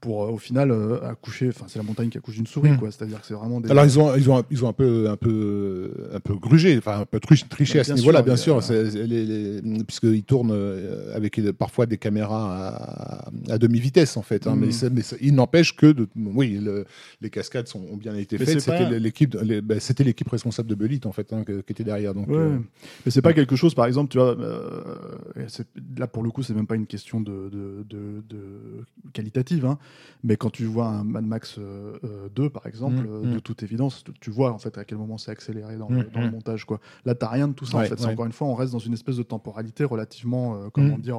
pour 0.00 0.22
euh, 0.22 0.28
au 0.30 0.38
final 0.38 0.70
euh, 0.70 1.00
accoucher. 1.02 1.48
Enfin, 1.48 1.64
c'est 1.66 1.80
la 1.80 1.84
montagne 1.84 2.08
qui 2.08 2.18
accouche 2.18 2.36
d'une 2.36 2.46
souris, 2.46 2.70
Mhm. 2.70 2.78
quoi. 2.78 2.92
C'est-à-dire 2.92 3.20
que 3.20 3.26
c'est 3.26 3.34
vraiment 3.34 3.60
des. 3.60 3.68
Alors 3.68 3.84
ils 3.84 3.98
ont 3.98 4.14
ils 4.14 4.30
ont 4.30 4.44
ils 4.50 4.64
ont 4.64 4.68
un 4.68 4.72
peu 4.72 5.10
un 5.10 5.16
peu 5.16 5.90
un 6.12 6.20
peu 6.20 6.34
grugé, 6.36 6.78
enfin 6.78 7.00
un 7.00 7.04
peu 7.04 7.18
triché, 7.18 7.46
triché 7.48 7.80
à 7.80 7.84
ce 7.84 7.94
niveau-là, 7.94 8.22
bien 8.22 8.36
sûr, 8.36 8.60
les- 8.70 9.60
puisqu'ils 9.84 10.22
tournent 10.22 10.52
euh, 10.52 11.16
avec 11.16 11.36
euh, 11.40 11.52
parfois 11.52 11.86
des 11.86 11.98
caméras 11.98 12.68
à, 12.68 13.52
à 13.52 13.58
demi 13.58 13.80
vitesse 13.80 14.16
en 14.16 14.22
fait. 14.22 14.46
hein, 14.46 14.54
mais 14.56 14.68
mais 14.92 15.02
ça- 15.02 15.16
il 15.20 15.34
n'empêche 15.34 15.74
que 15.74 15.86
de- 15.86 16.06
oui 16.16 16.58
le- 16.62 16.84
les 17.20 17.30
cascades 17.30 17.66
sont, 17.66 17.80
ont 17.92 17.96
bien 17.96 18.14
été 18.14 18.38
Mais 18.38 18.44
faites. 18.44 18.60
c'est 18.60 18.70
C'était 18.70 18.84
pas- 18.84 18.98
l'équipe 18.98 19.36
les- 19.42 19.62
ben, 19.62 19.80
c'était 19.80 20.04
l'équipe 20.04 20.28
responsable 20.28 20.68
de 20.68 20.76
Belit 20.76 21.00
en 21.06 21.12
fait 21.12 21.32
hein, 21.32 21.42
qui 21.44 21.72
était 21.72 21.82
derrière. 21.82 22.14
Donc 22.14 22.28
Ouais. 22.28 22.50
Euh, 22.68 23.00
Mais 23.06 23.10
c'est 23.10 23.22
pas 23.22 23.32
quelque 23.32 23.56
chose, 23.56 23.74
par 23.74 23.86
exemple, 23.86 24.10
tu 24.10 24.18
vois, 24.18 24.38
euh, 24.38 24.94
là 25.96 26.06
pour 26.06 26.22
le 26.22 26.30
coup, 26.30 26.42
c'est 26.42 26.54
même 26.54 26.66
pas 26.66 26.74
une 26.76 26.86
question 26.86 27.20
de, 27.20 27.48
de, 27.48 27.84
de- 27.88 28.22
de 28.28 28.84
qualitative, 29.12 29.64
hein, 29.66 29.78
mais 30.24 30.36
quand 30.36 30.50
tu 30.50 30.64
vois 30.64 30.86
un 30.86 31.04
Mad 31.04 31.24
Max 31.24 31.56
euh, 31.58 31.98
euh, 32.04 32.28
2, 32.34 32.50
par 32.50 32.66
exemple, 32.66 33.02
Mm, 33.02 33.06
euh, 33.10 33.26
mm. 33.26 33.34
de 33.34 33.38
toute 33.40 33.62
évidence, 33.62 34.04
tu- 34.20 34.30
vois 34.30 34.52
en 34.52 34.58
fait 34.58 34.76
à 34.78 34.84
quel 34.84 34.98
moment 34.98 35.18
c'est 35.18 35.30
accéléré 35.30 35.76
dans, 35.76 35.88
le, 35.88 36.00
Mm, 36.00 36.10
dans 36.12 36.20
le 36.20 36.30
montage. 36.30 36.64
Quoi. 36.64 36.80
Là, 37.04 37.14
t'as 37.14 37.28
rien 37.28 37.48
de 37.48 37.54
tout 37.54 37.64
ça, 37.66 37.78
en 37.78 37.80
fait. 37.82 37.98
Ouais. 38.00 38.06
Encore 38.12 38.26
une 38.26 38.32
fois, 38.32 38.46
on 38.48 38.54
reste 38.54 38.72
dans 38.72 38.78
une 38.78 38.92
espèce 38.92 39.16
de 39.16 39.22
temporalité 39.22 39.84
relativement, 39.84 40.56
euh, 40.56 40.68
comment 40.72 40.96
Mm. 40.98 41.00
dire, 41.00 41.18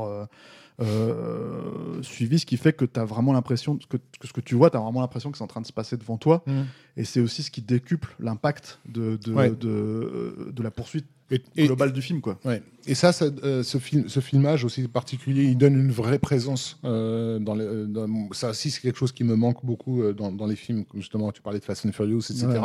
euh, 0.81 2.01
suivie, 2.01 2.39
ce 2.39 2.45
qui 2.45 2.57
fait 2.57 2.73
que 2.73 2.85
tu 2.85 2.99
as 2.99 3.05
vraiment 3.05 3.33
l'impression, 3.33 3.77
que, 3.89 3.97
que 3.97 4.27
ce 4.27 4.33
que 4.33 4.41
tu 4.41 4.55
vois, 4.55 4.69
tu 4.69 4.77
as 4.77 4.79
vraiment 4.79 5.01
l'impression 5.01 5.31
que 5.31 5.37
c'est 5.37 5.43
en 5.43 5.47
train 5.47 5.61
de 5.61 5.67
se 5.67 5.73
passer 5.73 5.97
devant 5.97 6.17
toi. 6.17 6.43
Mm. 6.47 6.61
Et 6.97 7.03
c'est 7.05 7.19
aussi 7.19 7.43
ce 7.43 7.51
qui 7.51 7.61
décuple 7.61 8.15
l'impact 8.19 8.79
de, 8.87 9.17
de, 9.17 9.33
Ouais. 9.33 9.49
de, 9.51 10.51
de 10.53 10.63
la 10.63 10.71
poursuite 10.71 11.05
et, 11.31 11.41
et- 11.55 11.65
globale 11.67 11.93
du 11.93 12.01
film. 12.01 12.21
Quoi. 12.21 12.39
Ouais. 12.45 12.61
Et 12.89 12.95
ça, 12.95 13.11
ça, 13.13 13.25
euh, 13.43 13.61
ce, 13.63 13.77
film, 13.77 14.09
ce 14.09 14.19
filmage 14.19 14.65
aussi 14.65 14.87
particulier, 14.87 15.43
il 15.43 15.57
donne 15.57 15.75
une 15.75 15.91
vraie 15.91 16.17
présence. 16.19 16.77
euh, 16.85 17.37
dans 17.39 17.53
les, 17.55 17.63
euh, 17.65 17.85
dans- 17.85 18.07
ça 18.33 18.49
aussi, 18.49 18.71
c'est 18.71 18.81
quelque 18.81 18.97
chose 18.97 19.11
qui 19.11 19.23
me 19.23 19.35
manque 19.35 19.63
beaucoup 19.63 20.01
dans, 20.13 20.31
dans 20.31 20.47
les 20.47 20.55
films. 20.55 20.85
Justement, 20.95 21.31
tu 21.31 21.41
parlais 21.41 21.59
de 21.59 21.63
Fast 21.65 21.85
and 21.85 21.91
Furious, 21.91 22.21
etc. 22.31 22.47
Ouais. 22.47 22.59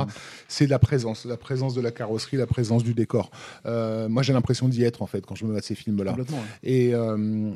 C'est 0.48 0.66
la 0.66 0.78
présence, 0.78 1.24
la 1.26 1.36
présence 1.36 1.74
de 1.74 1.80
la 1.80 1.90
carrosserie, 1.90 2.36
la 2.38 2.46
présence 2.46 2.82
du 2.82 2.94
décor. 2.94 3.30
Euh, 3.66 4.08
moi, 4.08 4.22
j'ai 4.22 4.32
l'impression 4.32 4.68
d'y 4.68 4.82
être 4.82 5.02
en 5.02 5.06
fait 5.06 5.24
quand 5.26 5.34
je 5.34 5.44
me 5.44 5.52
mets 5.52 5.58
à 5.58 5.62
ces 5.62 5.74
films-là. 5.74 6.12
Ouais. 6.18 6.24
Et, 6.62 6.92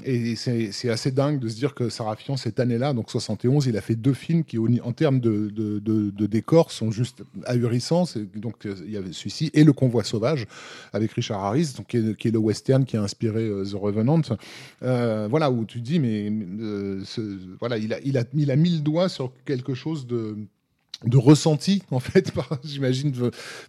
et 0.04 0.36
c'est 0.36 0.90
assez 0.90 1.10
dingue 1.10 1.38
de 1.40 1.48
se 1.48 1.56
dire 1.56 1.74
que 1.74 1.88
Sarafian, 1.88 2.36
cette 2.36 2.60
année-là, 2.60 2.92
donc 2.92 3.10
71, 3.10 3.66
il 3.66 3.76
a 3.76 3.80
fait 3.80 3.96
deux 3.96 4.12
films 4.14 4.44
qui, 4.44 4.58
en 4.58 4.92
termes 4.92 5.20
de, 5.20 5.48
de, 5.48 5.78
de, 5.78 6.10
de 6.10 6.26
décor, 6.26 6.70
sont 6.70 6.90
juste 6.90 7.22
ahurissants. 7.46 8.04
Donc, 8.36 8.66
il 8.84 8.90
y 8.92 8.96
avait 8.96 9.12
celui-ci 9.12 9.50
et 9.54 9.64
Le 9.64 9.72
Convoi 9.72 10.04
Sauvage 10.04 10.46
avec 10.92 11.12
Richard 11.12 11.42
Harris, 11.44 11.72
donc, 11.76 11.86
qui, 11.88 11.96
est, 11.96 12.16
qui 12.16 12.28
est 12.28 12.32
le 12.32 12.38
western 12.58 12.84
qui 12.84 12.96
a 12.96 13.02
inspiré 13.02 13.44
euh, 13.44 13.64
The 13.64 13.74
Revenant. 13.74 14.22
Euh, 14.82 15.28
voilà, 15.30 15.50
où 15.50 15.64
tu 15.64 15.78
te 15.80 15.84
dis, 15.84 15.98
mais 16.00 16.30
euh, 16.60 17.02
ce- 17.04 17.38
voilà, 17.60 17.78
il 17.78 17.92
a, 17.92 18.00
il, 18.04 18.18
a, 18.18 18.24
il 18.34 18.50
a 18.50 18.56
mis 18.56 18.70
le 18.70 18.80
doigt 18.80 19.08
sur 19.08 19.32
quelque 19.44 19.74
chose 19.74 20.06
de 20.06 20.36
de 21.04 21.16
ressenti 21.16 21.84
en 21.92 22.00
fait 22.00 22.32
j'imagine 22.64 23.12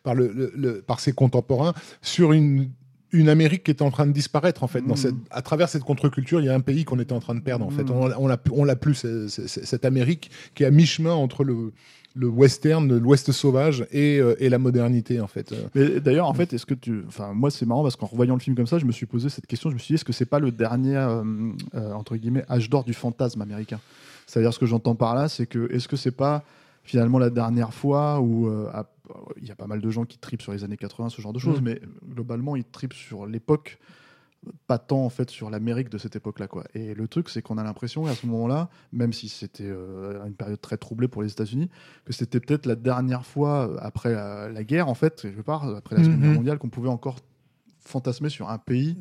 par 0.01 0.15
le, 0.15 0.31
le- 0.33 0.51
le- 0.55 0.81
par 0.81 0.99
ses 0.99 1.11
contemporains 1.11 1.75
sur 2.01 2.33
une 2.33 2.69
une 3.11 3.29
Amérique 3.29 3.63
qui 3.65 3.71
était 3.71 3.83
en 3.83 3.91
train 3.91 4.07
de 4.07 4.11
disparaître 4.11 4.63
en 4.63 4.67
fait 4.67 4.81
dans 4.81 4.95
cette, 4.95 5.13
à 5.31 5.41
travers 5.43 5.69
cette 5.69 5.83
contre-culture 5.83 6.39
il 6.41 6.45
y 6.45 6.49
a 6.49 6.55
un 6.55 6.59
pays 6.59 6.85
qu'on 6.85 6.99
était 6.99 7.13
en 7.13 7.19
train 7.19 7.35
de 7.35 7.41
perdre 7.41 7.65
en 7.67 7.69
fait 7.69 7.83
Mhm. 7.83 7.91
on, 8.17 8.27
on 8.51 8.63
l'a 8.65 8.75
plus 8.75 8.95
cette 9.27 9.85
Amérique 9.85 10.31
qui 10.55 10.63
est 10.63 10.65
à 10.65 10.71
mi-chemin 10.71 11.13
entre 11.13 11.43
le 11.43 11.71
le 12.15 12.27
western 12.27 12.97
l'ouest 12.97 13.31
sauvage 13.31 13.85
et, 13.91 14.19
euh, 14.19 14.35
et 14.39 14.49
la 14.49 14.57
modernité 14.57 15.21
en 15.21 15.27
fait 15.27 15.53
Mais 15.75 15.99
d'ailleurs, 15.99 16.27
en 16.27 16.33
fait, 16.33 16.51
est-ce 16.53 16.65
que 16.65 16.73
tu. 16.73 17.03
Enfin, 17.07 17.33
moi, 17.33 17.51
c'est 17.51 17.65
marrant 17.65 17.83
parce 17.83 17.95
qu'en 17.95 18.07
revoyant 18.07 18.33
le 18.33 18.39
film 18.39 18.55
comme 18.55 18.67
ça, 18.67 18.79
je 18.79 18.85
me 18.85 18.91
suis 18.91 19.05
posé 19.05 19.29
cette 19.29 19.45
question. 19.47 19.69
Je 19.69 19.75
me 19.75 19.79
suis 19.79 19.89
dit, 19.89 19.95
est-ce 19.95 20.05
que 20.05 20.13
c'est 20.13 20.25
pas 20.25 20.39
le 20.39 20.51
dernier, 20.51 20.97
euh, 20.97 21.23
euh, 21.75 21.93
entre 21.93 22.15
guillemets, 22.17 22.43
âge 22.49 22.69
d'or 22.69 22.83
du 22.83 22.93
fantasme 22.93 23.41
américain? 23.41 23.79
C'est-à-dire, 24.25 24.53
ce 24.53 24.59
que 24.59 24.65
j'entends 24.65 24.95
par 24.95 25.15
là, 25.15 25.29
c'est 25.29 25.45
que, 25.45 25.71
est-ce 25.71 25.87
que 25.87 25.95
c'est 25.95 26.11
pas 26.11 26.43
finalement 26.83 27.19
la 27.19 27.29
dernière 27.29 27.73
fois 27.73 28.19
où 28.21 28.49
il 29.41 29.47
y 29.47 29.51
a 29.51 29.55
pas 29.55 29.67
mal 29.67 29.81
de 29.81 29.89
gens 29.89 30.05
qui 30.05 30.17
tripent 30.17 30.41
sur 30.41 30.51
les 30.51 30.63
années 30.63 30.77
80, 30.77 31.09
ce 31.09 31.21
genre 31.21 31.33
de 31.33 31.39
choses, 31.39 31.59
Mhm. 31.61 31.65
mais 31.65 31.81
globalement, 32.13 32.55
ils 32.55 32.63
tripent 32.63 32.93
sur 32.93 33.25
l'époque, 33.27 33.79
pas 34.67 34.77
tant 34.77 35.03
en 35.03 35.09
fait 35.09 35.29
sur 35.29 35.49
l'Amérique 35.49 35.89
de 35.89 35.97
cette 35.97 36.15
époque-là. 36.15 36.47
quoi. 36.47 36.63
Et 36.73 36.93
le 36.93 37.07
truc, 37.07 37.29
c'est 37.29 37.41
qu'on 37.41 37.57
a 37.57 37.63
l'impression 37.63 38.05
à 38.05 38.15
ce 38.15 38.25
moment-là, 38.27 38.69
même 38.93 39.11
si 39.13 39.27
c'était 39.27 39.65
euh, 39.67 40.25
une 40.25 40.33
période 40.33 40.61
très 40.61 40.77
troublée 40.77 41.07
pour 41.07 41.21
les 41.23 41.31
États-Unis, 41.31 41.69
que 42.05 42.13
c'était 42.13 42.39
peut-être 42.39 42.65
la 42.65 42.75
dernière 42.75 43.25
fois 43.25 43.67
euh, 43.69 43.77
après 43.81 44.13
la, 44.13 44.49
la 44.49 44.63
guerre, 44.63 44.87
en 44.87 44.95
fait, 44.95 45.21
quelque 45.21 45.41
part, 45.41 45.65
après 45.75 45.95
la 45.97 46.03
Seconde 46.03 46.17
Mhm. 46.19 46.23
Guerre 46.23 46.33
mondiale, 46.35 46.57
qu'on 46.57 46.69
pouvait 46.69 46.89
encore 46.89 47.17
fantasmer 47.79 48.29
sur 48.29 48.49
un 48.49 48.57
pays 48.57 48.97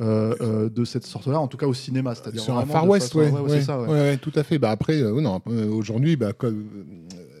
euh, 0.00 0.34
euh, 0.40 0.68
de 0.70 0.84
cette 0.84 1.04
sorte-là, 1.04 1.38
en 1.38 1.48
tout 1.48 1.56
cas 1.58 1.66
au 1.66 1.74
cinéma. 1.74 2.14
C'est-à-dire 2.14 2.42
sur 2.42 2.56
un 2.58 2.64
Far 2.66 2.86
West 2.88 3.08
façon- 3.12 3.18
ouais, 3.18 3.30
ouais, 3.30 3.32
ouais, 3.32 3.40
ouais, 3.50 3.58
c'est 3.60 3.64
ça, 3.64 3.80
ouais. 3.80 3.88
ouais, 3.88 3.92
ouais, 4.00 4.16
tout 4.16 4.32
à 4.34 4.42
fait 4.42 4.58
bah 4.58 4.70
après 4.70 5.00
euh, 5.02 5.20
non 5.20 5.40
aujourd'hui 5.46 6.16
bah 6.16 6.32
comme, 6.32 6.66
euh, 7.14 7.31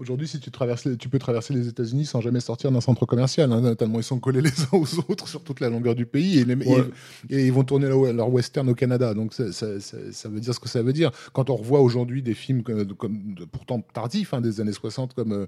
Aujourd'hui, 0.00 0.26
si 0.26 0.40
tu 0.40 0.50
traverses, 0.50 0.86
les- 0.86 0.96
tu 0.96 1.10
peux 1.10 1.18
traverser 1.18 1.52
les 1.52 1.68
États-Unis 1.68 2.06
sans 2.06 2.22
jamais 2.22 2.40
sortir 2.40 2.72
d'un 2.72 2.80
centre 2.80 3.04
commercial, 3.04 3.52
hein, 3.52 3.74
tellement 3.74 4.00
ils 4.00 4.02
sont 4.02 4.18
collés 4.18 4.40
les 4.40 4.48
uns 4.48 4.68
aux 4.72 4.98
autres 5.10 5.28
sur 5.28 5.42
toute 5.44 5.60
la 5.60 5.68
longueur 5.68 5.94
du 5.94 6.06
pays 6.06 6.38
et, 6.38 6.44
les- 6.46 6.54
Ouais. 6.54 6.84
et- 7.28 7.36
et 7.36 7.46
ils 7.46 7.52
vont 7.52 7.64
tourner 7.64 7.86
leur, 7.86 8.10
leur 8.12 8.32
western 8.32 8.66
au 8.70 8.74
Canada. 8.74 9.12
Donc 9.12 9.34
ça, 9.34 9.52
ça- 9.52 9.78
ça- 9.78 9.98
ça 10.10 10.28
veut 10.30 10.40
dire 10.40 10.54
ce 10.54 10.60
que 10.60 10.70
ça 10.70 10.82
veut 10.82 10.94
dire. 10.94 11.10
Quand 11.34 11.50
on 11.50 11.56
revoit 11.56 11.80
aujourd'hui 11.80 12.22
des 12.22 12.32
films 12.32 12.62
comme, 12.62 12.86
comme- 12.94 13.34
de- 13.34 13.44
pourtant 13.44 13.82
tardifs 13.92 14.32
hein, 14.32 14.40
des 14.40 14.60
années 14.62 14.72
60 14.72 15.12
comme 15.12 15.32
euh, 15.32 15.46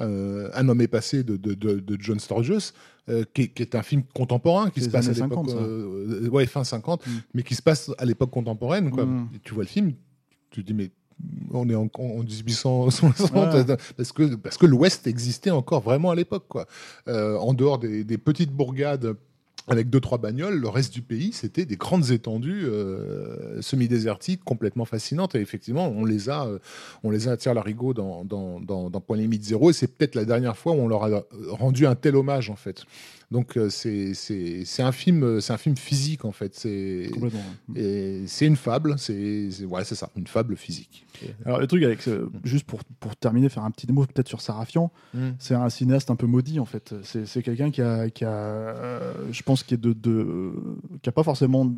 euh, 0.00 0.48
Un 0.54 0.68
homme 0.68 0.80
est 0.80 0.88
passé 0.88 1.22
de, 1.22 1.36
de- 1.36 1.54
de- 1.54 1.78
de 1.78 1.96
John 2.00 2.18
Sturges, 2.18 2.72
euh, 3.08 3.24
qui, 3.32 3.42
est- 3.42 3.48
qui 3.54 3.62
est 3.62 3.76
un 3.76 3.82
film 3.82 4.02
contemporain 4.14 4.70
qui 4.70 4.80
se 4.80 4.88
passe 4.90 5.06
à 5.08 5.12
l'époque, 5.12 5.28
50, 5.30 5.50
ça. 5.50 5.56
euh, 5.56 6.28
ouais, 6.28 6.46
fin 6.46 6.64
50, 6.64 7.06
Mm. 7.06 7.10
mais 7.34 7.42
qui 7.44 7.54
se 7.54 7.62
passe 7.62 7.90
à 7.98 8.04
l'époque 8.04 8.30
contemporaine. 8.30 8.90
Quoi. 8.90 9.06
Mm. 9.06 9.28
Et 9.36 9.38
tu 9.44 9.54
vois 9.54 9.62
le 9.62 9.68
film, 9.68 9.92
tu 10.50 10.62
te 10.62 10.66
dis 10.66 10.74
mais 10.74 10.90
on 11.52 11.68
est 11.68 11.74
en, 11.74 11.88
en 11.98 12.22
1860 12.22 13.32
Ouais. 13.32 13.64
parce 13.96 14.12
que 14.12 14.34
parce 14.34 14.56
que 14.56 14.66
l'Ouest 14.66 15.06
existait 15.06 15.50
encore 15.50 15.80
vraiment 15.80 16.10
à 16.10 16.14
l'époque 16.14 16.44
quoi. 16.48 16.66
Euh, 17.08 17.36
en 17.36 17.54
dehors 17.54 17.78
des, 17.78 18.04
des 18.04 18.18
petites 18.18 18.52
bourgades 18.52 19.16
avec 19.68 19.90
deux 19.90 20.00
trois 20.00 20.18
bagnoles, 20.18 20.58
le 20.58 20.68
reste 20.68 20.92
du 20.92 21.02
pays 21.02 21.32
c'était 21.32 21.64
des 21.64 21.76
grandes 21.76 22.10
étendues 22.10 22.64
euh, 22.64 23.62
semi-désertiques 23.62 24.42
complètement 24.44 24.84
fascinantes 24.84 25.36
et 25.36 25.40
effectivement 25.40 25.86
on 25.88 26.04
les 26.04 26.28
a 26.28 26.46
euh, 26.46 26.58
on 27.04 27.10
les 27.10 27.28
a 27.28 27.32
à 27.32 27.36
tire 27.36 27.54
larigot 27.54 27.94
dans 27.94 28.24
dans, 28.24 28.58
dans 28.60 28.90
dans 28.90 29.00
Point 29.00 29.18
limite 29.18 29.44
zéro 29.44 29.70
et 29.70 29.72
c'est 29.72 29.86
peut-être 29.86 30.16
la 30.16 30.24
dernière 30.24 30.56
fois 30.56 30.72
où 30.72 30.76
on 30.76 30.88
leur 30.88 31.04
a 31.04 31.22
rendu 31.48 31.86
un 31.86 31.94
tel 31.94 32.16
hommage 32.16 32.50
en 32.50 32.56
fait 32.56 32.84
Donc 33.32 33.56
euh, 33.56 33.70
c'est 33.70 34.14
c'est 34.14 34.64
c'est 34.64 34.82
un 34.82 34.92
film 34.92 35.22
euh, 35.24 35.40
c'est 35.40 35.52
un 35.52 35.58
film 35.58 35.76
physique 35.76 36.24
en 36.24 36.32
fait. 36.32 36.54
C'est 36.54 37.10
c'est 38.26 38.46
une 38.46 38.56
fable. 38.56 38.94
C'est 38.98 39.50
c'est- 39.50 39.64
ouais 39.64 39.84
c'est 39.84 39.94
ça, 39.94 40.10
une 40.16 40.26
fable 40.26 40.56
physique. 40.56 41.06
Alors, 41.44 41.60
le 41.60 41.66
truc 41.66 41.82
avec. 41.84 42.06
euh, 42.08 42.28
juste 42.44 42.66
pour, 42.66 42.80
pour 43.00 43.14
terminer, 43.16 43.48
faire 43.48 43.64
un 43.64 43.70
petit 43.70 43.90
mot 43.92 44.04
peut-être 44.06 44.28
sur 44.28 44.40
Sarafian. 44.40 44.90
C'est 45.38 45.54
un 45.54 45.68
cinéaste 45.68 46.10
un 46.10 46.16
peu 46.16 46.26
maudit 46.26 46.60
en 46.60 46.64
fait. 46.64 46.94
C'est 47.02 47.26
c'est 47.26 47.42
quelqu'un 47.42 47.70
qui 47.70 47.80
a, 47.82 48.10
qui 48.10 48.24
a 48.24 48.30
euh, 48.30 49.12
je 49.30 49.42
pense, 49.42 49.62
qui 49.62 49.74
est 49.74 49.76
de, 49.76 49.92
de 49.92 50.52
qui 51.02 51.08
a 51.08 51.12
pas 51.12 51.22
forcément 51.22 51.70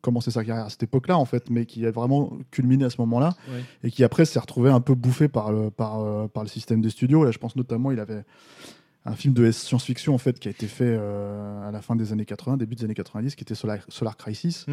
commencé 0.00 0.30
sa 0.30 0.44
carrière 0.44 0.66
à 0.66 0.70
cette 0.70 0.84
époque-là 0.84 1.18
en 1.18 1.24
fait, 1.24 1.50
mais 1.50 1.66
qui 1.66 1.84
a 1.84 1.90
vraiment 1.90 2.32
culminé 2.50 2.84
à 2.84 2.90
ce 2.90 3.00
moment-là 3.00 3.34
Ouais. 3.52 3.62
et 3.84 3.90
qui 3.90 4.04
après 4.04 4.24
s'est 4.24 4.38
retrouvé 4.38 4.70
un 4.70 4.80
peu 4.80 4.94
bouffé 4.94 5.26
par 5.28 5.50
le, 5.52 5.70
par, 5.70 6.00
euh, 6.00 6.28
par 6.28 6.42
le 6.44 6.48
système 6.48 6.80
des 6.80 6.90
studios. 6.90 7.24
Là, 7.24 7.32
je 7.32 7.38
pense 7.38 7.56
notamment, 7.56 7.90
il 7.90 7.98
avait 7.98 8.24
un 9.06 9.14
film 9.14 9.32
de 9.34 9.50
science-fiction 9.50 10.14
en 10.14 10.18
fait 10.18 10.38
qui 10.38 10.48
a 10.48 10.50
été 10.50 10.66
fait 10.66 10.84
euh, 10.98 11.66
à 11.68 11.70
la 11.70 11.80
fin 11.80 11.94
des 11.96 12.12
années 12.12 12.24
80, 12.24 12.56
début 12.56 12.74
des 12.74 12.84
années 12.84 12.94
90, 12.94 13.34
qui 13.36 13.44
était 13.44 13.54
Solar, 13.54 13.78
Solar 13.88 14.16
Crisis, 14.16 14.66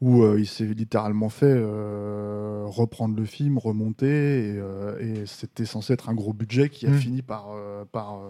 où 0.00 0.22
euh, 0.22 0.38
il 0.40 0.46
s'est 0.46 0.64
littéralement 0.66 1.28
fait 1.28 1.46
euh, 1.54 2.62
reprendre 2.66 3.16
le 3.16 3.24
film, 3.24 3.58
remonter, 3.58 4.54
et, 5.00 5.04
et 5.22 5.26
c'était 5.26 5.64
censé 5.64 5.92
être 5.92 6.08
un 6.08 6.14
gros 6.14 6.32
budget 6.32 6.68
qui 6.68 6.86
a 6.86 6.90
Mm. 6.90 6.94
fini 6.98 7.22
par, 7.22 7.48
par 7.92 8.20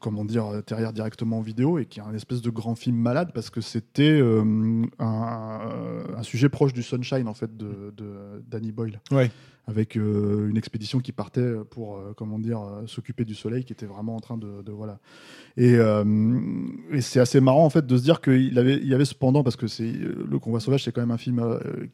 comment 0.00 0.24
dire, 0.24 0.46
atterrir 0.46 0.92
directement 0.92 1.38
en 1.38 1.42
vidéo 1.42 1.78
et 1.78 1.86
qui 1.86 1.98
est 1.98 2.02
un 2.02 2.14
espèce 2.14 2.42
de 2.42 2.50
grand 2.50 2.74
film 2.74 2.96
malade 2.96 3.30
parce 3.34 3.50
que 3.50 3.60
c'était 3.60 4.20
un, 4.20 4.82
un 6.16 6.22
sujet 6.22 6.48
proche 6.48 6.72
du 6.72 6.82
Sunshine 6.82 7.26
en 7.26 7.34
fait 7.34 7.56
de, 7.56 7.92
de 7.96 8.42
Danny 8.48 8.70
Boyle 8.70 9.00
Ouais. 9.10 9.30
Avec 9.68 9.96
euh, 9.96 10.48
une 10.48 10.56
expédition 10.56 10.98
qui 10.98 11.12
partait 11.12 11.52
pour 11.70 11.96
euh, 11.98 12.12
comment 12.16 12.40
dire 12.40 12.60
euh, 12.60 12.86
s'occuper 12.86 13.24
du 13.24 13.34
soleil 13.36 13.62
qui 13.64 13.72
était 13.72 13.86
vraiment 13.86 14.16
en 14.16 14.20
train 14.20 14.36
de, 14.36 14.62
de- 14.62 14.72
voilà 14.72 14.98
et, 15.56 15.76
et 16.92 17.00
c'est 17.00 17.20
assez 17.20 17.40
marrant 17.40 17.64
en 17.64 17.70
fait 17.70 17.86
de 17.86 17.96
se 17.96 18.02
dire 18.02 18.20
qu'il 18.20 18.58
avait 18.58 18.76
il 18.76 18.86
y 18.88 18.94
avait 18.94 19.04
cependant 19.04 19.42
parce 19.42 19.56
que 19.56 19.66
c'est 19.66 19.90
le 19.92 20.38
convoi 20.38 20.60
sauvage 20.60 20.84
c'est 20.84 20.92
quand 20.92 21.00
même 21.00 21.10
un 21.10 21.18
film 21.18 21.42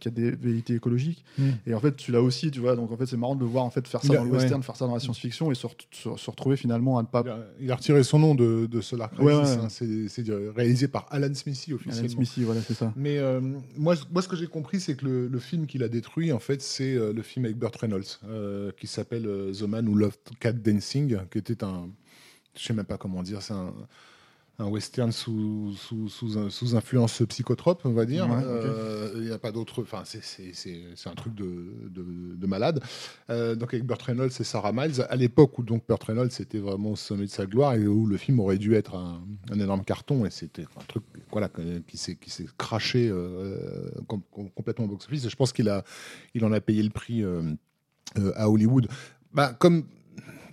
qui 0.01 0.09
a 0.09 0.11
des 0.11 0.31
velléités 0.31 0.75
écologiques 0.75 1.25
Mm. 1.37 1.43
et 1.67 1.75
en 1.75 1.81
fait 1.81 1.97
tu 1.97 2.13
l'as 2.13 2.23
aussi 2.23 2.51
tu 2.53 2.61
vois 2.61 2.77
donc 2.77 2.93
en 2.93 2.97
fait 2.97 3.07
c'est 3.07 3.17
marrant 3.17 3.35
de 3.35 3.41
le 3.41 3.47
voir 3.47 3.65
en 3.65 3.71
fait 3.71 3.89
faire 3.89 4.03
ça 4.03 4.13
a- 4.13 4.17
dans 4.17 4.25
le 4.25 4.31
ouais. 4.31 4.37
western 4.39 4.63
faire 4.63 4.77
ça 4.77 4.87
dans 4.87 4.95
la 4.95 5.01
science-fiction 5.01 5.51
et 5.51 5.55
se, 5.57 5.67
re- 5.67 5.73
se- 5.91 6.17
se 6.17 6.31
retrouver 6.31 6.57
finalement 6.57 6.99
à 6.99 7.03
ne 7.03 7.07
pas 7.09 7.23
Il 7.25 7.31
a, 7.31 7.39
il 7.61 7.73
a 7.73 7.75
retiré 7.77 8.03
son 8.05 8.19
nom 8.21 8.35
de, 8.37 8.67
de 8.67 8.81
Solar 8.81 9.11
Crisis. 9.11 9.27
Ouais, 9.27 9.35
ouais, 9.35 9.43
ouais. 9.43 9.65
hein. 9.65 9.69
C'est 9.69 10.23
réalisé 10.55 10.87
par 10.89 11.07
Alan 11.11 11.33
Smithy 11.35 11.71
Alan 11.73 11.77
officiellement. 11.77 12.09
Smithy 12.09 12.45
voilà 12.45 12.61
c'est 12.61 12.75
ça 12.75 12.93
Mais 12.97 13.19
euh, 13.19 13.41
moi, 13.77 13.95
moi, 14.13 14.23
ce 14.23 14.29
que 14.29 14.37
j'ai 14.37 14.47
compris, 14.47 14.79
c'est 14.81 14.95
que 14.97 15.05
le, 15.07 15.27
le 15.29 15.39
film 15.39 15.67
qu'il 15.67 15.83
a 15.83 15.89
détruit, 15.89 16.31
en 16.33 16.39
fait, 16.39 16.63
c'est 16.63 16.95
le 16.95 17.23
film 17.23 17.45
avec 17.47 17.57
Reynolds, 17.77 18.20
euh, 18.24 18.72
qui 18.72 18.87
s'appelle 18.87 19.27
euh, 19.27 19.53
The 19.53 19.62
Man 19.62 19.88
Who 19.88 19.94
Loved 19.94 20.18
Cat 20.40 20.53
Dancing, 20.53 21.18
qui 21.31 21.38
était 21.38 21.64
un, 21.64 21.90
je 22.57 22.62
sais 22.62 22.72
même 22.72 22.85
pas 22.87 22.98
comment 22.98 23.22
dire, 23.22 23.42
c'est 23.42 23.55
un, 23.55 23.74
un 24.61 24.67
western 24.67 25.11
sous, 25.11 25.73
sous, 25.77 26.09
sous, 26.09 26.77
influence 26.77 27.23
psychotrope, 27.29 27.81
on 27.85 27.93
va 27.93 28.07
dire. 28.07 28.29
Ouais. 28.31 28.37
Euh, 28.45 29.11
Il 29.17 29.23
n'y 29.23 29.33
a 29.33 29.38
pas 29.38 29.51
d'autre, 29.51 29.83
enfin, 29.83 30.03
c'est- 30.05 30.21
un 31.09 31.14
truc 31.14 31.35
de, 31.35 31.88
de, 31.90 32.37
de 32.37 32.47
malade. 32.47 32.81
Euh, 33.31 33.57
donc 33.57 33.75
avec 33.75 33.85
Burt 33.85 34.01
Reynolds 34.03 34.31
et 34.38 34.45
Sarah 34.45 34.73
Miles, 34.73 35.05
à 35.09 35.17
l'époque 35.17 35.59
où 35.59 35.62
donc 35.64 35.85
Burt 35.88 36.03
Reynolds 36.05 36.31
était 36.38 36.59
vraiment 36.61 36.93
au 36.93 36.97
sommet 36.97 37.25
de 37.25 37.31
sa 37.31 37.47
gloire 37.47 37.75
et 37.75 37.87
où 37.87 38.07
le 38.07 38.17
film 38.17 38.38
aurait 38.38 38.59
dû 38.59 38.75
être 38.75 38.95
un, 38.95 39.23
un 39.51 39.59
énorme 39.59 39.85
carton 39.85 40.25
et 40.25 40.31
c'était 40.31 40.62
un 40.77 40.85
truc 40.87 41.03
voilà 41.33 41.51
qui 41.88 41.97
s'est 41.97 42.17
craché 42.57 43.09
euh, 43.09 43.90
com- 44.07 44.23
com- 44.31 44.51
complètement 44.55 44.85
au 44.85 44.88
box-office. 44.88 45.25
Et 45.25 45.29
je 45.31 45.37
pense 45.37 45.53
qu'il 45.53 45.73
il 46.35 46.45
en 46.45 46.53
a 46.53 46.61
payé 46.61 46.83
le 46.83 46.90
prix 46.90 47.23
euh, 47.25 47.43
à 48.37 48.49
Hollywood. 48.49 48.87
Bah, 49.33 49.53
comme 49.59 49.85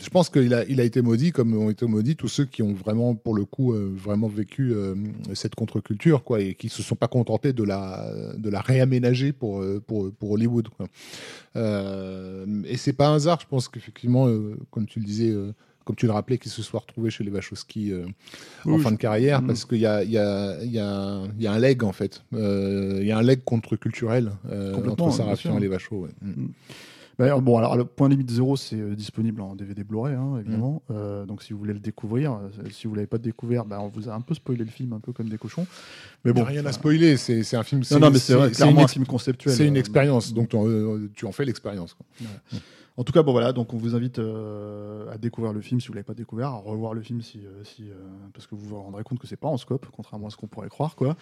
je 0.03 0.09
pense 0.09 0.29
qu'il 0.29 0.53
a, 0.53 0.65
il 0.65 0.79
a 0.81 0.83
été 0.83 1.01
maudit, 1.01 1.31
comme 1.31 1.55
ont 1.55 1.69
été 1.69 1.85
maudits 1.85 2.15
tous 2.15 2.27
ceux 2.27 2.45
qui 2.45 2.61
ont 2.63 2.73
vraiment, 2.73 3.15
pour 3.15 3.35
le 3.35 3.45
coup, 3.45 3.73
euh, 3.73 3.91
vraiment 3.95 4.27
vécu 4.27 4.73
euh, 4.73 4.95
cette 5.33 5.55
contre-culture, 5.55 6.23
quoi, 6.23 6.41
et 6.41 6.55
qui 6.55 6.69
se 6.69 6.81
sont 6.83 6.95
pas 6.95 7.07
contentés 7.07 7.53
de 7.53 7.63
la, 7.63 8.11
de 8.37 8.49
la 8.49 8.61
réaménager 8.61 9.31
pour, 9.33 9.61
euh, 9.61 9.81
pour, 9.85 10.11
pour 10.11 10.31
Hollywood, 10.31 10.69
quoi. 10.69 10.87
Et 11.55 12.77
c'est 12.77 12.93
pas 12.93 13.07
un 13.09 13.15
hasard, 13.15 13.39
je 13.41 13.47
pense 13.47 13.67
qu'effectivement, 13.67 14.27
comme 14.69 14.85
tu 14.85 14.99
le 14.99 15.05
disais, 15.05 15.33
comme 15.83 15.95
tu 15.95 16.05
le 16.05 16.11
rappelais, 16.11 16.37
qu'il 16.37 16.51
se 16.51 16.61
soit 16.61 16.79
retrouvé 16.79 17.09
chez 17.09 17.23
les 17.23 17.31
Wachowski 17.31 17.91
euh, 17.91 18.05
en 18.65 18.77
fin 18.77 18.91
de 18.91 18.97
carrière, 18.97 19.41
Mm. 19.41 19.47
parce 19.47 19.65
qu'il 19.65 19.79
y 19.79 19.85
a, 19.85 20.03
il 20.03 20.11
y, 20.11 20.17
a, 20.17 20.63
il 20.63 20.71
y, 20.71 20.79
a, 20.79 21.23
il 21.37 21.43
y 21.43 21.47
a 21.47 21.51
un 21.53 21.59
leg, 21.59 21.83
en 21.83 21.91
fait. 21.91 22.23
Euh, 22.33 22.99
Il 23.01 23.07
y 23.07 23.11
a 23.11 23.17
un 23.17 23.23
leg 23.23 23.43
contre-culturel 23.43 24.31
euh, 24.51 24.73
entre 24.75 25.11
Sarafian 25.11 25.57
et 25.57 25.61
les 25.61 25.67
Wachos. 25.67 26.03
ouais. 26.03 26.09
Mm. 26.21 26.47
Bah, 27.17 27.39
bon, 27.39 27.57
alors 27.57 27.75
le 27.75 27.85
point 27.85 28.09
limite 28.09 28.29
zéro, 28.29 28.55
c'est 28.55 28.79
euh, 28.79 28.95
disponible 28.95 29.41
en 29.41 29.55
DVD 29.55 29.83
Blu-ray, 29.83 30.15
hein, 30.15 30.37
évidemment. 30.39 30.81
Mm. 30.89 30.93
Euh, 30.93 31.25
donc 31.25 31.43
si 31.43 31.53
vous 31.53 31.59
voulez 31.59 31.73
le 31.73 31.79
découvrir, 31.79 32.33
euh, 32.33 32.49
si 32.71 32.87
vous 32.87 32.95
l'avez 32.95 33.07
pas 33.07 33.17
découvert, 33.17 33.65
bah, 33.65 33.79
on 33.81 33.87
vous 33.87 34.09
a 34.09 34.13
un 34.13 34.21
peu 34.21 34.33
spoilé 34.33 34.63
le 34.63 34.71
film, 34.71 34.93
un 34.93 34.99
peu 34.99 35.11
comme 35.11 35.29
des 35.29 35.37
cochons. 35.37 35.65
Mais 36.25 36.33
bon, 36.33 36.43
a 36.43 36.45
rien 36.45 36.65
à 36.65 36.69
euh, 36.69 36.71
spoiler, 36.71 37.17
c'est 37.17 37.55
un 37.55 37.63
film. 37.63 37.81
Non, 37.91 37.99
non, 37.99 38.11
mais 38.11 38.19
c'est 38.19 38.33
une 38.33 38.49
clairement 38.51 38.83
un 38.83 38.87
film 38.87 39.05
conceptuel. 39.05 39.55
C'est 39.55 39.67
une 39.67 39.77
euh, 39.77 39.79
expérience, 39.79 40.33
donc 40.33 40.49
tu 40.49 40.55
en, 40.55 40.67
euh, 40.67 41.09
tu 41.15 41.25
en 41.25 41.31
fais 41.31 41.45
l'expérience. 41.45 41.95
En 43.01 43.03
tout 43.03 43.13
cas, 43.13 43.23
bon 43.23 43.31
voilà, 43.31 43.51
donc 43.51 43.73
on 43.73 43.77
vous 43.77 43.95
invite 43.95 44.19
euh, 44.19 45.11
à 45.11 45.17
découvrir 45.17 45.53
le 45.53 45.61
film 45.61 45.81
si 45.81 45.87
vous 45.87 45.93
l'avez 45.95 46.03
pas 46.03 46.13
découvert, 46.13 46.49
à 46.49 46.57
revoir 46.57 46.93
le 46.93 47.01
film 47.01 47.23
si, 47.23 47.39
euh, 47.39 47.63
si 47.63 47.89
euh, 47.89 47.95
parce 48.31 48.45
que 48.45 48.53
vous 48.53 48.67
vous 48.67 48.79
rendrez 48.79 49.01
compte 49.01 49.17
que 49.17 49.25
c'est 49.25 49.37
pas 49.37 49.47
en 49.47 49.57
scope, 49.57 49.87
contrairement 49.91 50.27
à 50.27 50.29
ce 50.29 50.37
qu'on 50.37 50.45
pourrait 50.45 50.69
croire, 50.69 50.95
quoi. 50.95 51.15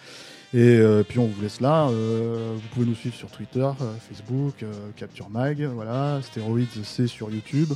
Et 0.52 0.78
puis 1.08 1.18
on 1.18 1.24
vous 1.24 1.40
laisse 1.40 1.62
là. 1.62 1.86
vous 1.86 2.68
pouvez 2.74 2.84
nous 2.84 2.94
suivre 2.94 3.14
sur 3.14 3.30
Twitter, 3.30 3.66
Facebook, 3.98 4.62
Capture 4.94 5.30
Mag, 5.30 5.62
voilà, 5.62 6.20
Stéroïdes, 6.20 6.68
c'est 6.84 7.06
sur 7.06 7.30
YouTube. 7.30 7.72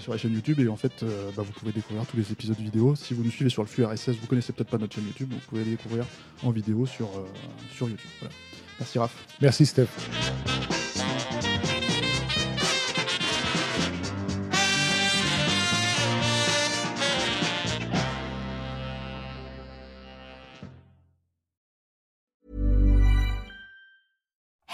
sur 0.00 0.10
la 0.10 0.18
chaîne 0.18 0.32
YouTube 0.32 0.58
et 0.58 0.66
en 0.66 0.74
fait 0.74 1.04
bah, 1.36 1.44
vous 1.44 1.52
pouvez 1.52 1.70
découvrir 1.70 2.04
tous 2.06 2.16
les 2.16 2.32
épisodes 2.32 2.58
vidéo 2.58 2.96
si 2.96 3.14
vous 3.14 3.22
nous 3.22 3.30
suivez 3.30 3.50
sur 3.50 3.62
le 3.62 3.68
flux 3.68 3.84
RSS 3.84 4.16
vous 4.20 4.26
connaissez 4.26 4.52
peut-être 4.52 4.70
pas 4.70 4.78
notre 4.78 4.96
chaîne 4.96 5.06
YouTube 5.06 5.28
vous 5.30 5.46
pouvez 5.48 5.62
les 5.62 5.70
découvrir 5.70 6.04
en 6.42 6.50
vidéo 6.50 6.84
sur, 6.86 7.08
sur 7.72 7.88
YouTube 7.88 8.10
merci 8.80 8.98
Raph 8.98 9.14
Merci 9.40 9.66
Steph. 9.66 9.86